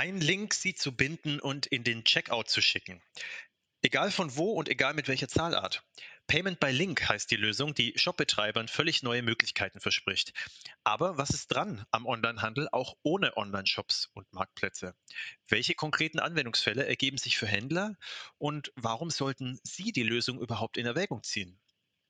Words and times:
einen 0.00 0.22
Link 0.22 0.54
sie 0.54 0.74
zu 0.74 0.96
binden 0.96 1.40
und 1.40 1.66
in 1.66 1.84
den 1.84 2.04
Checkout 2.04 2.48
zu 2.48 2.62
schicken. 2.62 3.02
Egal 3.82 4.10
von 4.10 4.34
wo 4.34 4.52
und 4.52 4.70
egal 4.70 4.94
mit 4.94 5.08
welcher 5.08 5.28
Zahlart. 5.28 5.84
Payment 6.26 6.58
by 6.58 6.70
Link 6.70 7.06
heißt 7.06 7.30
die 7.30 7.36
Lösung, 7.36 7.74
die 7.74 7.92
Shopbetreibern 7.96 8.66
völlig 8.66 9.02
neue 9.02 9.20
Möglichkeiten 9.20 9.78
verspricht. 9.78 10.32
Aber 10.84 11.18
was 11.18 11.28
ist 11.28 11.48
dran 11.48 11.84
am 11.90 12.06
Onlinehandel 12.06 12.70
auch 12.72 12.96
ohne 13.02 13.36
Online-Shops 13.36 14.08
und 14.14 14.32
Marktplätze? 14.32 14.94
Welche 15.48 15.74
konkreten 15.74 16.18
Anwendungsfälle 16.18 16.86
ergeben 16.86 17.18
sich 17.18 17.36
für 17.36 17.46
Händler 17.46 17.98
und 18.38 18.72
warum 18.76 19.10
sollten 19.10 19.60
Sie 19.64 19.92
die 19.92 20.02
Lösung 20.02 20.40
überhaupt 20.40 20.78
in 20.78 20.86
Erwägung 20.86 21.22
ziehen? 21.22 21.60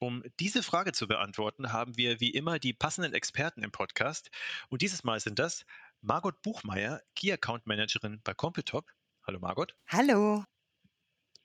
Um 0.02 0.22
diese 0.38 0.62
Frage 0.62 0.92
zu 0.92 1.08
beantworten, 1.08 1.72
haben 1.72 1.96
wir 1.98 2.20
wie 2.20 2.30
immer 2.30 2.58
die 2.58 2.72
passenden 2.72 3.12
Experten 3.12 3.62
im 3.62 3.70
Podcast. 3.70 4.30
Und 4.70 4.80
dieses 4.80 5.04
Mal 5.04 5.20
sind 5.20 5.38
das 5.38 5.66
Margot 6.02 6.40
Buchmeier, 6.40 7.02
Key 7.14 7.30
Account 7.30 7.66
Managerin 7.66 8.22
bei 8.24 8.32
Computop. 8.32 8.90
Hallo 9.26 9.38
Margot. 9.38 9.74
Hallo. 9.86 10.44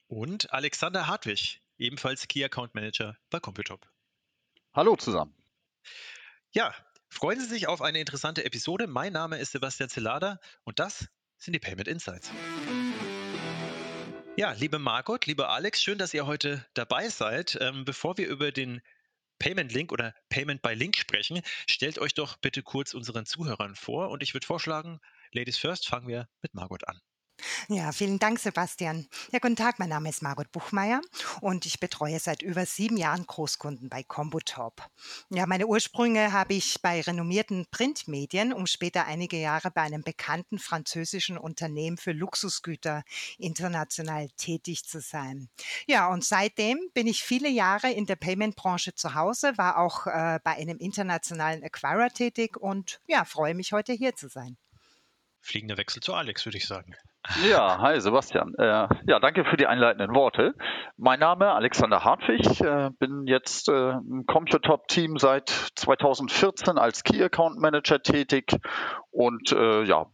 Und 0.08 0.52
Alexander 0.54 1.08
Hartwig, 1.08 1.62
ebenfalls 1.78 2.28
Key 2.30 2.44
Account 2.46 2.74
Manager 2.74 3.18
bei 3.30 3.42
Computop. 3.42 3.86
Hallo 4.74 4.96
zusammen. 4.96 5.36
Ja, 6.52 6.74
freuen 7.10 7.38
Sie 7.40 7.48
sich 7.48 7.68
auf 7.68 7.82
eine 7.82 8.00
interessante 8.00 8.46
Episode. 8.46 8.88
Mein 8.88 9.12
Name 9.12 9.40
ist 9.40 9.52
Sebastian 9.52 9.90
Zelada 9.90 10.40
und 10.64 10.80
das 10.80 11.10
sind 11.38 11.52
die 11.52 11.60
Payment 11.60 11.90
Insights. 11.90 12.32
Ja, 14.38 14.54
liebe 14.54 14.80
Margot, 14.80 15.26
lieber 15.26 15.50
Alex, 15.50 15.84
schön, 15.84 15.98
dass 15.98 16.14
ihr 16.14 16.28
heute 16.28 16.66
dabei 16.76 17.10
seid. 17.10 17.58
Ähm, 17.60 17.84
bevor 17.84 18.18
wir 18.18 18.28
über 18.30 18.54
den 18.54 18.82
Payment 19.40 19.74
Link 19.74 19.92
oder 19.92 20.14
Payment 20.30 20.62
by 20.62 20.74
Link 20.74 20.98
sprechen, 20.98 21.42
stellt 21.70 22.00
euch 22.00 22.14
doch 22.14 22.38
bitte 22.38 22.64
kurz 22.64 22.94
unseren 22.94 23.26
Zuhörern 23.26 23.76
vor 23.76 24.10
und 24.10 24.24
ich 24.24 24.34
würde 24.34 24.46
vorschlagen, 24.46 25.00
Ladies 25.32 25.58
First, 25.58 25.88
fangen 25.88 26.08
wir 26.08 26.30
mit 26.42 26.54
Margot 26.54 26.88
an. 26.88 27.02
Ja, 27.68 27.92
vielen 27.92 28.20
Dank, 28.20 28.40
Sebastian. 28.40 29.08
Ja, 29.32 29.40
guten 29.40 29.56
Tag, 29.56 29.80
mein 29.80 29.90
Name 29.90 30.10
ist 30.10 30.22
Margot 30.22 30.52
Buchmeier 30.52 31.02
und 31.42 31.66
ich 31.66 31.80
betreue 31.80 32.20
seit 32.20 32.42
über 32.42 32.66
sieben 32.66 32.98
Jahren 32.98 33.26
Großkunden 33.26 33.90
bei 33.90 34.04
Combutop. 34.04 34.88
Ja, 35.30 35.46
meine 35.46 35.68
Ursprünge 35.68 36.32
habe 36.32 36.54
ich 36.54 36.82
bei 36.82 37.02
renommierten 37.02 37.66
Printmedien, 37.72 38.54
um 38.54 38.68
später 38.68 39.06
einige 39.06 39.38
Jahre 39.38 39.72
bei 39.72 39.82
einem 39.82 40.04
bekannten 40.04 40.60
französischen 40.60 41.38
Unternehmen 41.38 41.98
für 41.98 42.12
Luxusgüter 42.12 43.04
international 43.38 44.30
tätig 44.38 44.86
zu 44.86 45.02
sein. 45.02 45.50
Ja, 45.88 46.08
und 46.08 46.24
seitdem 46.24 46.80
bin 46.94 47.08
ich 47.08 47.24
viele 47.24 47.50
Jahre 47.50 47.92
in 47.92 48.06
der 48.06 48.16
Payment-Branche 48.16 48.96
zu 48.96 49.16
Hause, 49.16 49.58
war 49.58 49.78
auch 49.80 50.08
äh, 50.08 50.40
bei 50.44 50.52
einem 50.52 50.78
internationalen 50.78 51.64
Acquirer 51.64 52.10
tätig 52.10 52.58
und 52.58 53.02
ja, 53.08 53.26
freue 53.26 53.56
mich 53.56 53.72
heute 53.72 53.94
hier 53.94 54.16
zu 54.16 54.30
sein. 54.30 54.58
Fliegender 55.42 55.78
Wechsel 55.78 56.02
zu 56.02 56.14
Alex, 56.14 56.46
würde 56.46 56.58
ich 56.58 56.66
sagen. 56.66 56.96
Ja, 57.44 57.80
hi 57.80 58.00
Sebastian. 58.00 58.54
Äh, 58.58 58.88
ja, 59.08 59.20
danke 59.20 59.46
für 59.46 59.58
die 59.58 59.66
einleitenden 59.66 60.16
Worte. 60.16 60.54
Mein 60.98 61.20
Name 61.20 61.52
Alexander 61.54 62.04
Hartwig, 62.04 62.62
äh, 62.62 62.92
bin 63.00 63.26
jetzt 63.26 63.68
äh, 63.68 63.92
im 63.92 64.26
Computop-Team 64.28 65.18
seit 65.18 65.50
2014 65.50 66.78
als 66.78 67.04
Key 67.04 67.24
Account 67.24 67.60
Manager 67.60 68.02
tätig 68.02 68.56
und 69.12 69.52
äh, 69.52 69.84
ja, 69.84 70.06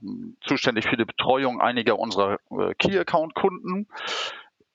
zuständig 0.42 0.88
für 0.88 0.98
die 0.98 1.06
Betreuung 1.06 1.60
einiger 1.60 2.00
unserer 2.00 2.40
äh, 2.50 2.74
Key 2.76 2.98
Account 2.98 3.36
Kunden. 3.36 3.88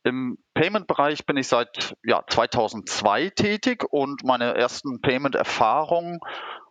Im 0.04 0.38
Payment-Bereich 0.54 1.26
bin 1.26 1.36
ich 1.36 1.48
seit 1.48 1.96
ja, 2.04 2.22
2002 2.28 3.30
tätig 3.30 3.84
und 3.90 4.24
meine 4.24 4.54
ersten 4.54 5.00
Payment-Erfahrungen 5.00 6.20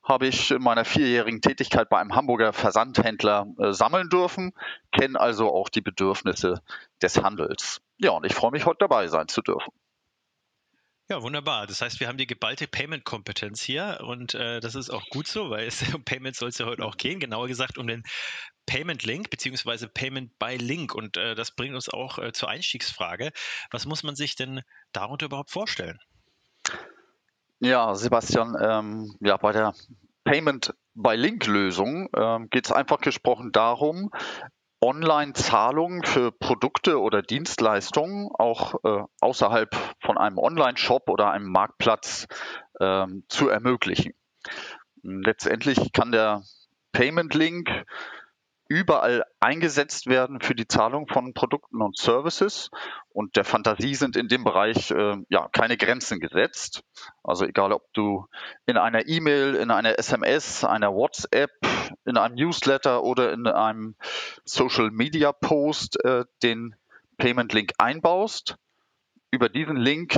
habe 0.06 0.28
ich 0.28 0.52
in 0.52 0.62
meiner 0.62 0.86
vierjährigen 0.86 1.42
Tätigkeit 1.42 1.90
bei 1.90 2.00
einem 2.00 2.16
Hamburger 2.16 2.54
Versandhändler 2.54 3.48
äh, 3.58 3.74
sammeln 3.74 4.10
dürfen, 4.10 4.54
kenne 4.92 5.20
also 5.20 5.52
auch 5.52 5.68
die 5.68 5.82
Bedürfnisse 5.82 6.62
des 7.02 7.22
Handels. 7.22 7.82
Ja, 7.98 8.12
und 8.12 8.26
ich 8.26 8.34
freue 8.34 8.52
mich, 8.52 8.66
heute 8.66 8.78
dabei 8.80 9.08
sein 9.08 9.28
zu 9.28 9.42
dürfen. 9.42 9.74
Ja, 11.08 11.22
wunderbar. 11.22 11.68
Das 11.68 11.82
heißt, 11.82 12.00
wir 12.00 12.08
haben 12.08 12.18
die 12.18 12.26
geballte 12.26 12.68
Payment-Kompetenz 12.68 13.62
hier 13.62 14.00
und 14.08 14.34
äh, 14.34 14.60
das 14.60 14.74
ist 14.74 14.90
auch 14.90 15.06
gut 15.10 15.28
so, 15.28 15.52
weil 15.52 15.68
es 15.68 15.82
um 15.94 16.04
Payment 16.04 16.36
soll 16.36 16.50
es 16.50 16.58
ja 16.58 16.66
heute 16.66 16.84
auch 16.84 16.98
gehen. 16.98 17.20
Genauer 17.20 17.48
gesagt 17.48 17.78
um 17.78 17.86
den 17.86 18.04
Payment-Link 18.66 19.30
beziehungsweise 19.30 19.88
Payment 19.88 20.38
by 20.40 20.58
Link. 20.58 20.96
Und 20.96 21.18
äh, 21.18 21.36
das 21.36 21.52
bringt 21.52 21.76
uns 21.76 21.90
auch 21.90 22.18
äh, 22.18 22.32
zur 22.32 22.50
Einstiegsfrage. 22.50 23.32
Was 23.70 23.86
muss 23.86 24.02
man 24.02 24.16
sich 24.16 24.36
denn 24.36 24.62
darunter 24.94 25.28
überhaupt 25.28 25.52
vorstellen? 25.52 26.00
Ja, 27.60 27.96
Sebastian, 27.96 28.56
ähm, 28.62 29.16
ja, 29.22 29.38
bei 29.38 29.52
der 29.52 29.74
Payment 30.24 30.74
by 30.94 31.16
Link-Lösung 31.16 32.10
ähm, 32.16 32.50
geht 32.50 32.66
es 32.66 32.72
einfach 32.72 33.00
gesprochen 33.00 33.52
darum, 33.52 34.12
Online-Zahlungen 34.82 36.04
für 36.04 36.32
Produkte 36.32 37.00
oder 37.00 37.22
Dienstleistungen 37.22 38.30
auch 38.38 38.76
äh, 38.84 39.04
außerhalb 39.22 39.76
von 40.00 40.18
einem 40.18 40.38
Online-Shop 40.38 41.10
oder 41.10 41.32
einem 41.32 41.52
Marktplatz 41.52 42.28
ähm, 42.80 43.24
zu 43.30 43.50
ermöglichen. 43.50 44.14
Letztendlich 45.02 45.94
kann 45.94 46.12
der 46.12 46.44
Payment 46.92 47.34
Link 47.34 47.70
überall 48.76 49.24
eingesetzt 49.40 50.08
werden 50.08 50.42
für 50.42 50.54
die 50.54 50.68
Zahlung 50.68 51.08
von 51.08 51.34
Produkten 51.34 51.82
und 51.82 51.98
Services. 51.98 52.72
Und 53.08 53.38
der 53.38 53.46
Fantasie 53.46 53.96
sind 53.96 54.18
in 54.18 54.28
dem 54.28 54.44
Bereich 54.44 54.92
äh, 54.92 55.16
ja 55.30 55.48
keine 55.54 55.78
Grenzen 55.78 56.20
gesetzt. 56.20 56.84
Also 57.24 57.46
egal, 57.46 57.72
ob 57.72 57.84
du 57.94 58.28
in 58.66 58.76
einer 58.76 59.08
E-Mail, 59.08 59.56
in 59.56 59.72
einer 59.72 59.98
SMS, 59.98 60.66
einer 60.66 60.94
WhatsApp, 60.94 61.52
in 62.04 62.18
einem 62.18 62.36
Newsletter 62.36 63.04
oder 63.04 63.32
in 63.32 63.48
einem 63.48 63.96
Social 64.44 64.92
Media 64.92 65.32
Post 65.32 66.04
äh, 66.04 66.26
den 66.44 66.76
Payment 67.18 67.54
Link 67.54 67.72
einbaust. 67.78 68.58
Über 69.32 69.48
diesen 69.48 69.78
Link 69.78 70.18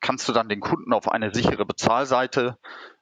kannst 0.00 0.28
du 0.28 0.32
dann 0.32 0.48
den 0.48 0.60
Kunden 0.60 0.92
auf 0.92 1.10
eine 1.10 1.34
sichere 1.34 1.66
Bezahlseite 1.66 2.56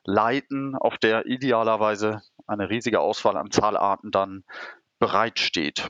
leiten, 0.04 0.74
auf 0.74 0.96
der 0.96 1.26
idealerweise 1.26 2.22
eine 2.46 2.70
riesige 2.70 3.00
Auswahl 3.00 3.36
an 3.36 3.50
Zahlarten 3.50 4.10
dann 4.10 4.44
bereitsteht. 5.04 5.88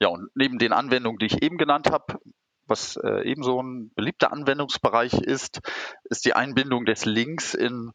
Ja, 0.00 0.06
und 0.06 0.28
neben 0.36 0.60
den 0.60 0.72
Anwendungen, 0.72 1.18
die 1.18 1.26
ich 1.26 1.42
eben 1.42 1.58
genannt 1.58 1.90
habe, 1.90 2.20
was 2.68 2.96
äh, 2.96 3.28
ebenso 3.28 3.60
ein 3.60 3.90
beliebter 3.96 4.32
Anwendungsbereich 4.32 5.14
ist, 5.14 5.60
ist 6.04 6.24
die 6.24 6.34
Einbindung 6.34 6.84
des 6.84 7.06
Links 7.06 7.54
in 7.54 7.90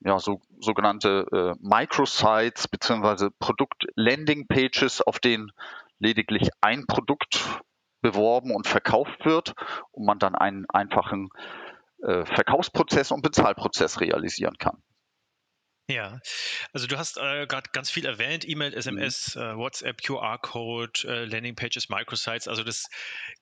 ja, 0.00 0.18
so, 0.18 0.40
sogenannte 0.58 1.26
äh, 1.30 1.54
Microsites 1.60 2.66
bzw. 2.66 3.30
Produkt-Landing-Pages, 3.38 5.00
auf 5.00 5.20
denen 5.20 5.52
lediglich 6.00 6.50
ein 6.60 6.88
Produkt 6.88 7.60
beworben 8.00 8.52
und 8.52 8.66
verkauft 8.66 9.24
wird 9.24 9.54
und 9.92 10.04
man 10.04 10.18
dann 10.18 10.34
einen 10.34 10.66
einfachen 10.70 11.28
äh, 12.02 12.26
Verkaufsprozess 12.26 13.12
und 13.12 13.22
Bezahlprozess 13.22 14.00
realisieren 14.00 14.58
kann. 14.58 14.82
Ja, 15.88 16.20
also 16.72 16.86
du 16.86 16.96
hast 16.96 17.18
äh, 17.18 17.46
gerade 17.46 17.70
ganz 17.72 17.90
viel 17.90 18.06
erwähnt, 18.06 18.48
E-Mail, 18.48 18.72
SMS, 18.72 19.34
mhm. 19.34 19.42
äh, 19.42 19.56
WhatsApp, 19.56 20.00
QR-Code, 20.02 20.92
äh, 21.04 21.24
Landingpages, 21.24 21.88
Microsites. 21.88 22.46
Also 22.46 22.62
das 22.62 22.88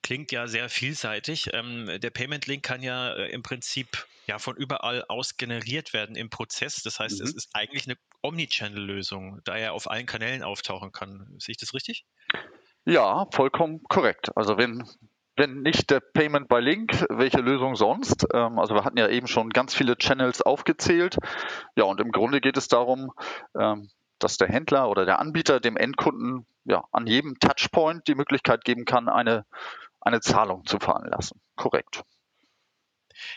klingt 0.01 0.31
ja 0.31 0.47
sehr 0.47 0.67
vielseitig. 0.67 1.49
Ähm, 1.53 1.99
der 2.01 2.09
Payment-Link 2.09 2.63
kann 2.63 2.81
ja 2.81 3.13
äh, 3.13 3.29
im 3.29 3.43
Prinzip 3.43 4.07
ja 4.25 4.39
von 4.39 4.55
überall 4.55 5.05
aus 5.07 5.37
generiert 5.37 5.93
werden 5.93 6.15
im 6.15 6.29
Prozess. 6.29 6.81
Das 6.83 6.99
heißt, 6.99 7.19
mhm. 7.19 7.27
es 7.27 7.35
ist 7.35 7.49
eigentlich 7.53 7.85
eine 7.85 7.97
Omnichannel-Lösung, 8.21 9.41
da 9.43 9.55
er 9.55 9.73
auf 9.73 9.89
allen 9.89 10.07
Kanälen 10.07 10.41
auftauchen 10.41 10.91
kann. 10.91 11.27
Sehe 11.37 11.53
ich 11.53 11.57
das 11.57 11.73
richtig? 11.73 12.05
Ja, 12.85 13.27
vollkommen 13.31 13.83
korrekt. 13.83 14.35
Also 14.35 14.57
wenn 14.57 14.83
wenn 15.41 15.63
nicht 15.63 15.89
der 15.89 16.01
Payment 16.01 16.47
by 16.47 16.59
Link, 16.59 17.03
welche 17.09 17.41
Lösung 17.41 17.75
sonst? 17.75 18.27
Ähm, 18.31 18.59
also 18.59 18.75
wir 18.75 18.85
hatten 18.85 18.97
ja 18.97 19.07
eben 19.07 19.25
schon 19.25 19.49
ganz 19.49 19.73
viele 19.73 19.97
Channels 19.97 20.43
aufgezählt. 20.43 21.17
Ja, 21.75 21.85
und 21.85 21.99
im 21.99 22.11
Grunde 22.11 22.41
geht 22.41 22.57
es 22.57 22.67
darum, 22.67 23.11
ähm, 23.59 23.89
dass 24.19 24.37
der 24.37 24.49
Händler 24.49 24.87
oder 24.87 25.03
der 25.03 25.17
Anbieter 25.17 25.59
dem 25.59 25.77
Endkunden 25.77 26.45
ja 26.63 26.83
an 26.91 27.07
jedem 27.07 27.39
Touchpoint 27.39 28.07
die 28.07 28.13
Möglichkeit 28.13 28.63
geben 28.63 28.85
kann, 28.85 29.09
eine, 29.09 29.45
eine 29.99 30.21
Zahlung 30.21 30.63
zu 30.67 30.77
veranlassen. 30.77 31.41
Korrekt. 31.55 32.03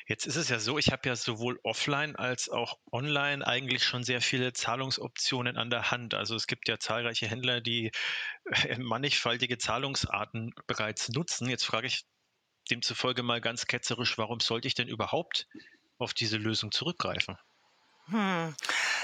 Jetzt 0.06 0.26
ist 0.26 0.37
es 0.37 0.49
ja 0.49 0.59
so, 0.59 0.79
ich 0.79 0.93
habe 0.93 1.09
ja 1.09 1.17
sowohl 1.17 1.59
offline 1.62 2.17
als 2.17 2.49
auch 2.49 2.79
online 2.93 3.47
eigentlich 3.47 3.85
schon 3.85 4.05
sehr 4.05 4.21
viele 4.21 4.53
Zahlungsoptionen 4.53 5.56
an 5.56 5.71
der 5.71 5.91
Hand. 5.91 6.15
Also 6.15 6.35
es 6.37 6.47
gibt 6.47 6.69
ja 6.69 6.79
zahlreiche 6.79 7.26
Händler, 7.26 7.61
die 7.61 7.91
äh, 8.44 8.79
mannigfaltige 8.79 9.59
Zahlungsarten 9.59 10.55
bereits 10.67 11.09
nutzen. 11.11 11.49
Jetzt 11.49 11.65
frage 11.65 11.87
ich 11.87 12.05
demzufolge 12.71 13.23
mal 13.23 13.41
ganz 13.41 13.67
ketzerisch, 13.67 14.19
warum 14.19 14.41
sollte 14.41 14.69
ich 14.69 14.75
denn 14.75 14.88
überhaupt 14.88 15.47
auf 15.99 16.15
diese 16.15 16.37
Lösung 16.37 16.73
zurückgreifen? 16.73 17.37
Hm. 18.08 18.54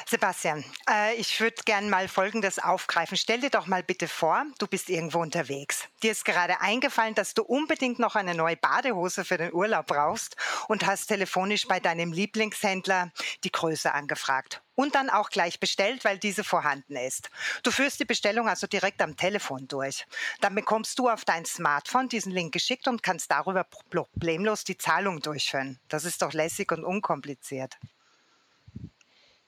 Sebastian, 0.06 0.64
äh, 0.88 1.14
ich 1.14 1.40
würde 1.40 1.62
gern 1.64 1.88
mal 1.88 2.08
Folgendes 2.08 2.58
aufgreifen. 2.58 3.16
Stell 3.16 3.40
dir 3.40 3.50
doch 3.50 3.66
mal 3.66 3.82
bitte 3.82 4.08
vor, 4.08 4.44
du 4.58 4.66
bist 4.66 4.90
irgendwo 4.90 5.20
unterwegs. 5.20 5.84
Dir 6.02 6.10
ist 6.10 6.24
gerade 6.24 6.60
eingefallen, 6.60 7.14
dass 7.14 7.32
du 7.32 7.42
unbedingt 7.42 7.98
noch 7.98 8.16
eine 8.16 8.34
neue 8.34 8.56
Badehose 8.56 9.24
für 9.24 9.38
den 9.38 9.52
Urlaub 9.52 9.86
brauchst 9.86 10.36
und 10.66 10.84
hast 10.84 11.06
telefonisch 11.06 11.68
bei 11.68 11.78
deinem 11.78 12.12
Lieblingshändler 12.12 13.12
die 13.44 13.52
Größe 13.52 13.92
angefragt. 13.92 14.62
Und 14.74 14.96
dann 14.96 15.10
auch 15.10 15.30
gleich 15.30 15.60
bestellt, 15.60 16.04
weil 16.04 16.18
diese 16.18 16.42
vorhanden 16.42 16.96
ist. 16.96 17.30
Du 17.62 17.70
führst 17.70 18.00
die 18.00 18.04
Bestellung 18.04 18.48
also 18.48 18.66
direkt 18.66 19.00
am 19.02 19.16
Telefon 19.16 19.68
durch. 19.68 20.06
Dann 20.40 20.54
bekommst 20.54 20.98
du 20.98 21.08
auf 21.08 21.24
dein 21.24 21.44
Smartphone 21.44 22.08
diesen 22.08 22.32
Link 22.32 22.52
geschickt 22.52 22.88
und 22.88 23.02
kannst 23.02 23.30
darüber 23.30 23.62
problemlos 23.62 24.64
die 24.64 24.76
Zahlung 24.76 25.20
durchführen. 25.20 25.78
Das 25.88 26.04
ist 26.04 26.20
doch 26.20 26.32
lässig 26.32 26.72
und 26.72 26.84
unkompliziert. 26.84 27.78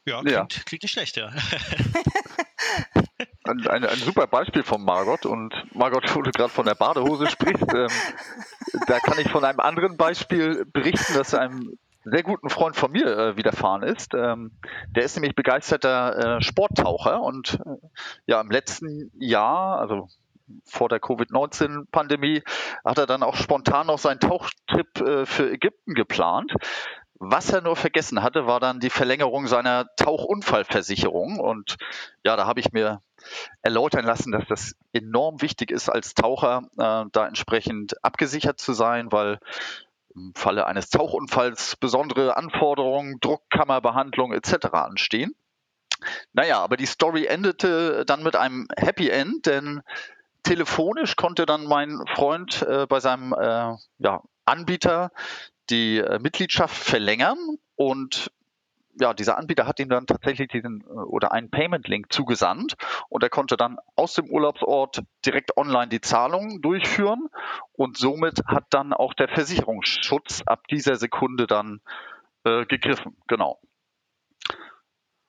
Ja, 0.05 0.21
klingt, 0.21 0.35
ja. 0.35 0.47
klingt 0.65 0.83
nicht 0.83 0.93
schlecht, 0.93 1.17
ja. 1.17 1.31
Ein, 3.45 3.67
ein, 3.67 3.85
ein, 3.85 3.99
super 3.99 4.29
Beispiel 4.29 4.63
von 4.63 4.85
Margot 4.85 5.27
und 5.27 5.53
Margot, 5.75 6.05
wo 6.15 6.23
du 6.23 6.31
gerade 6.31 6.49
von 6.49 6.65
der 6.65 6.77
Badehose 6.77 7.27
sprichst, 7.27 7.67
ähm, 7.75 7.89
da 8.87 9.01
kann 9.01 9.19
ich 9.19 9.29
von 9.29 9.45
einem 9.45 9.59
anderen 9.59 9.97
Beispiel 9.97 10.65
berichten, 10.65 11.15
das 11.15 11.35
einem 11.35 11.77
sehr 12.05 12.23
guten 12.23 12.51
Freund 12.51 12.77
von 12.77 12.93
mir 12.93 13.07
äh, 13.07 13.37
widerfahren 13.37 13.83
ist. 13.83 14.15
Ähm, 14.15 14.53
der 14.91 15.03
ist 15.03 15.17
nämlich 15.17 15.35
begeisterter 15.35 16.37
äh, 16.37 16.43
Sporttaucher 16.43 17.21
und 17.21 17.59
äh, 17.67 17.89
ja, 18.27 18.41
im 18.41 18.51
letzten 18.51 19.11
Jahr, 19.19 19.81
also 19.81 20.09
vor 20.65 20.89
der 20.89 21.01
Covid-19-Pandemie, 21.01 22.43
hat 22.85 22.99
er 22.99 23.07
dann 23.07 23.23
auch 23.23 23.37
spontan 23.37 23.87
noch 23.87 23.99
seinen 23.99 24.21
Tauchtrip 24.21 25.01
äh, 25.01 25.27
für 25.27 25.51
Ägypten 25.51 25.95
geplant. 25.95 26.53
Was 27.25 27.53
er 27.53 27.61
nur 27.61 27.77
vergessen 27.77 28.21
hatte, 28.25 28.49
war 28.49 28.59
dann 28.59 28.81
die 28.81 28.91
Verlängerung 28.91 29.47
seiner 29.47 29.87
Tauchunfallversicherung. 29.95 31.39
Und 31.39 31.77
ja, 32.25 32.35
da 32.35 32.47
habe 32.47 32.59
ich 32.59 32.73
mir 32.73 33.01
erläutern 33.63 34.05
lassen, 34.05 34.33
dass 34.33 34.43
das 34.49 34.75
enorm 34.93 35.41
wichtig 35.41 35.71
ist, 35.71 35.89
als 35.89 36.15
Taucher 36.15 36.63
äh, 36.77 37.05
da 37.13 37.29
entsprechend 37.29 37.95
abgesichert 38.03 38.59
zu 38.59 38.73
sein, 38.73 39.13
weil 39.13 39.39
im 40.17 40.33
Falle 40.35 40.67
eines 40.67 40.91
Tauchunfalls 40.91 41.77
besondere 41.77 42.37
Anforderungen, 42.37 43.19
Druckkammerbehandlung 43.21 44.33
etc. 44.33 44.73
anstehen. 44.73 45.33
Naja, 46.33 46.59
aber 46.59 46.77
die 46.77 46.87
Story 46.87 47.27
endete 47.27 48.05
dann 48.05 48.25
mit 48.25 48.35
einem 48.35 48.67
Happy 48.77 49.09
End, 49.09 49.47
denn 49.47 49.83
telefonisch 50.43 51.15
konnte 51.15 51.47
dann 51.47 51.67
mein 51.67 52.03
Freund 52.17 52.63
äh, 52.63 52.87
bei 52.89 52.99
seinem 52.99 53.33
äh, 53.33 53.77
ja, 53.99 54.23
Anbieter 54.45 55.13
die 55.73 55.99
äh, 55.99 56.19
Mitgliedschaft 56.21 56.77
verlängern 56.77 57.39
und 57.75 58.31
ja, 59.01 59.15
dieser 59.15 59.39
Anbieter 59.39 59.67
hat 59.67 59.81
ihm 59.81 59.89
dann 59.89 60.07
tatsächlich 60.07 60.49
diesen 60.49 60.83
äh, 60.83 60.91
oder 60.91 61.33
einen 61.33 61.51
Payment-Link 61.51 62.13
zugesandt 62.13 62.75
und 63.09 63.23
er 63.23 63.31
konnte 63.31 63.57
dann 63.57 63.79
aus 63.97 64.15
dem 64.15 64.29
Urlaubsort 64.29 65.03
direkt 65.25 65.57
online 65.57 65.89
die 65.89 66.01
Zahlungen 66.01 66.61
durchführen 66.61 67.29
und 67.73 67.97
somit 67.97 68.43
hat 68.47 68.67
dann 68.71 68.93
auch 68.93 69.15
der 69.15 69.29
Versicherungsschutz 69.29 70.43
ab 70.47 70.69
dieser 70.69 70.97
Sekunde 70.97 71.47
dann 71.47 71.81
äh, 72.45 72.67
gegriffen. 72.67 73.17
Genau. 73.29 73.61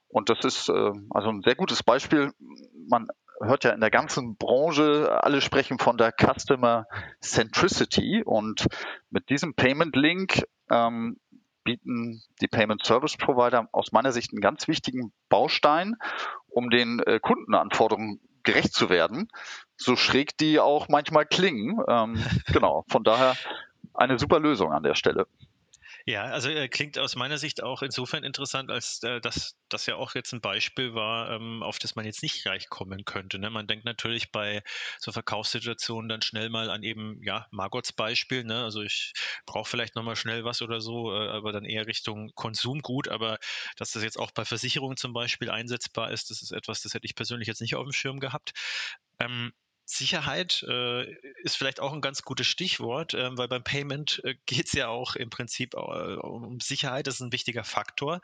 Und 0.10 0.30
das 0.30 0.40
ist 0.44 0.70
äh, 0.70 0.92
also 1.10 1.30
ein 1.30 1.42
sehr 1.42 1.56
gutes 1.56 1.84
Beispiel. 1.84 2.34
Man 2.90 3.08
hört 3.44 3.64
ja 3.64 3.72
in 3.72 3.82
der 3.82 3.92
ganzen 3.92 4.36
Branche, 4.36 5.20
alle 5.24 5.42
sprechen 5.42 5.80
von 5.80 5.98
der 5.98 6.12
Customer 6.12 6.86
Centricity 7.22 8.24
und 8.24 8.68
mit 9.10 9.30
diesem 9.30 9.54
Payment 9.54 9.96
Link 9.96 10.44
ähm, 10.70 11.18
bieten 11.64 12.22
die 12.42 12.48
Payment 12.48 12.86
Service 12.86 13.18
Provider 13.18 13.68
aus 13.72 13.92
meiner 13.92 14.12
Sicht 14.12 14.32
einen 14.32 14.42
ganz 14.42 14.68
wichtigen 14.68 15.14
Baustein, 15.30 15.96
um 16.48 16.70
den 16.70 17.00
äh, 17.00 17.20
Kundenanforderungen 17.20 18.20
gerecht 18.44 18.74
zu 18.74 18.90
werden, 18.90 19.30
so 19.78 19.96
schräg 19.96 20.38
die 20.38 20.60
auch 20.60 20.90
manchmal 20.90 21.26
klingen. 21.26 21.82
Ähm, 21.88 22.24
genau, 22.54 22.84
von 22.90 23.04
daher 23.04 23.36
eine 23.94 24.20
super 24.20 24.40
Lösung 24.40 24.72
an 24.72 24.84
der 24.84 24.96
Stelle. 24.96 25.28
Ja, 26.06 26.24
also 26.26 26.50
äh, 26.50 26.68
klingt 26.68 27.00
aus 27.00 27.16
meiner 27.16 27.38
Sicht 27.38 27.64
auch 27.64 27.82
insofern 27.82 28.26
interessant, 28.26 28.70
als 28.70 29.02
äh, 29.04 29.22
dass 29.22 29.56
das 29.70 29.86
ja 29.86 29.96
auch 29.96 30.16
jetzt 30.16 30.34
ein 30.34 30.42
Beispiel 30.42 30.94
war, 30.94 31.32
ähm, 31.32 31.64
auf 31.64 31.80
das 31.80 31.96
man 31.96 32.04
jetzt 32.06 32.22
nicht 32.24 32.44
gleich 32.44 32.68
kommen 32.68 33.06
könnte. 33.06 33.40
Ne? 33.40 33.50
Man 33.50 33.68
denkt 33.68 33.86
natürlich 33.86 34.30
bei 34.32 34.64
so 35.00 35.14
Verkaufssituationen 35.14 36.10
dann 36.10 36.22
schnell 36.22 36.50
mal 36.50 36.70
an 36.70 36.84
eben, 36.84 37.22
ja, 37.24 37.48
Margots 37.52 37.94
Beispiel. 37.94 38.44
Ne? 38.44 38.64
Also 38.64 38.82
ich 38.82 39.14
brauche 39.46 39.70
vielleicht 39.70 39.96
nochmal 39.96 40.18
schnell 40.18 40.44
was 40.44 40.62
oder 40.62 40.82
so, 40.82 41.14
äh, 41.14 41.30
aber 41.30 41.54
dann 41.54 41.64
eher 41.64 41.88
Richtung 41.88 42.32
Konsumgut. 42.36 43.08
Aber 43.08 43.38
dass 43.78 43.92
das 43.92 44.04
jetzt 44.04 44.20
auch 44.20 44.32
bei 44.32 44.44
Versicherungen 44.44 44.98
zum 44.98 45.14
Beispiel 45.14 45.50
einsetzbar 45.50 46.12
ist, 46.12 46.30
das 46.30 46.42
ist 46.42 46.52
etwas, 46.52 46.82
das 46.82 46.94
hätte 46.94 47.06
ich 47.06 47.16
persönlich 47.16 47.48
jetzt 47.48 47.62
nicht 47.62 47.76
auf 47.76 47.84
dem 47.84 47.94
Schirm 47.94 48.20
gehabt. 48.20 48.52
Ähm, 49.20 49.54
Sicherheit 49.86 50.64
äh, 50.68 51.12
ist 51.42 51.58
vielleicht 51.58 51.80
auch 51.80 51.94
ein 51.94 52.02
ganz 52.02 52.24
gutes 52.24 52.48
Stichwort, 52.48 53.14
äh, 53.14 53.38
weil 53.38 53.48
beim 53.48 53.64
Payment 53.64 54.22
äh, 54.24 54.36
geht 54.46 54.68
es 54.68 54.74
ja 54.74 54.88
auch 54.88 55.16
im 55.16 55.30
Prinzip 55.30 55.74
äh, 55.74 55.78
um 55.78 56.60
Sicherheit. 56.60 57.08
Das 57.08 57.16
ist 57.16 57.22
ein 57.22 57.34
wichtiger 57.34 57.64
Faktor 57.64 58.22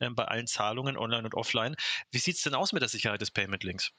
ähm, 0.00 0.14
bei 0.14 0.24
allen 0.24 0.46
Zahlungen, 0.46 0.96
online 0.96 1.24
und 1.24 1.34
offline. 1.34 1.76
Wie 2.10 2.18
sieht 2.18 2.36
es 2.36 2.42
denn 2.42 2.54
aus 2.54 2.72
mit 2.72 2.82
der 2.82 2.88
Sicherheit 2.88 3.20
des 3.20 3.30
Payment-Links? 3.30 3.92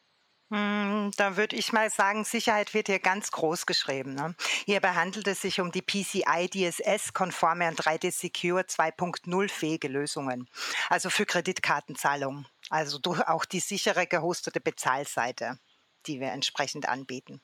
Hm, 0.51 1.11
da 1.17 1.35
würde 1.35 1.55
ich 1.55 1.73
mal 1.73 1.89
sagen, 1.89 2.25
Sicherheit 2.25 2.73
wird 2.73 2.87
hier 2.87 2.99
ganz 2.99 3.31
groß 3.31 3.65
geschrieben. 3.65 4.13
Ne? 4.13 4.35
Hierbei 4.65 4.93
handelt 4.93 5.27
es 5.27 5.41
sich 5.41 5.59
um 5.59 5.71
die 5.71 5.81
PCI 5.81 6.47
DSS-konforme 6.47 7.67
und 7.67 7.81
3D 7.81 8.11
Secure 8.11 8.61
2.0 8.61 9.49
fähige 9.49 9.87
Lösungen, 9.87 10.47
also 10.89 11.09
für 11.09 11.25
Kreditkartenzahlungen, 11.25 12.45
also 12.69 12.99
auch 13.25 13.45
die 13.45 13.61
sichere 13.61 14.05
gehostete 14.05 14.61
Bezahlseite 14.61 15.59
die 16.07 16.19
wir 16.19 16.31
entsprechend 16.31 16.87
anbieten. 16.87 17.41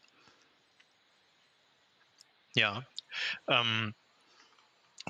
Ja. 2.55 2.83
Ähm, 3.47 3.93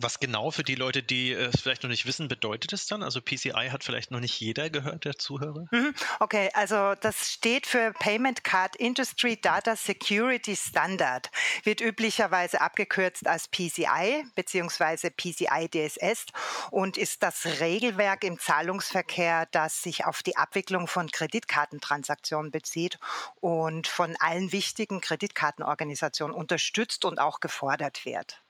was 0.01 0.19
genau 0.19 0.51
für 0.51 0.63
die 0.63 0.75
Leute, 0.75 1.04
die 1.04 1.31
es 1.31 1.62
vielleicht 1.62 1.84
noch 1.84 1.90
nicht 1.90 2.06
wissen, 2.06 2.28
bedeutet 2.28 2.74
es 2.74 2.88
dann? 2.88 3.04
Also 3.04 3.22
PCI 3.22 3.69
hat 3.72 3.84
vielleicht 3.84 4.12
noch 4.12 4.19
nicht 4.19 4.40
jeder 4.40 4.69
gehört, 4.69 5.06
der 5.06 5.18
Zuhörer? 5.18 5.66
Mhm. 5.72 5.94
Okay, 6.19 6.50
also 6.54 6.96
das 7.01 7.31
steht 7.31 7.68
für 7.68 7.94
Payment 7.94 8.44
Card 8.44 8.75
Industry 8.75 9.40
Data 9.40 9.75
Security 9.75 10.56
Standard, 10.56 11.30
wird 11.63 11.81
üblicherweise 11.81 12.62
abgekürzt 12.62 13.28
als 13.28 13.48
PCI 13.48 14.25
bzw. 14.36 15.10
PCI 15.10 15.69
DSS 15.69 16.25
und 16.72 16.98
ist 16.98 17.24
das 17.24 17.46
Regelwerk 17.60 18.24
im 18.24 18.40
Zahlungsverkehr, 18.40 19.48
das 19.51 19.81
sich 19.81 20.06
auf 20.06 20.24
die 20.24 20.38
Abwicklung 20.38 20.88
von 20.88 21.10
Kreditkartentransaktionen 21.12 22.51
bezieht 22.51 23.00
und 23.40 23.88
von 23.88 24.16
allen 24.19 24.51
wichtigen 24.51 25.01
Kreditkartenorganisationen 25.01 26.36
unterstützt 26.36 27.06
und 27.06 27.20
auch 27.20 27.39
gefordert 27.39 28.06
wird. 28.06 28.41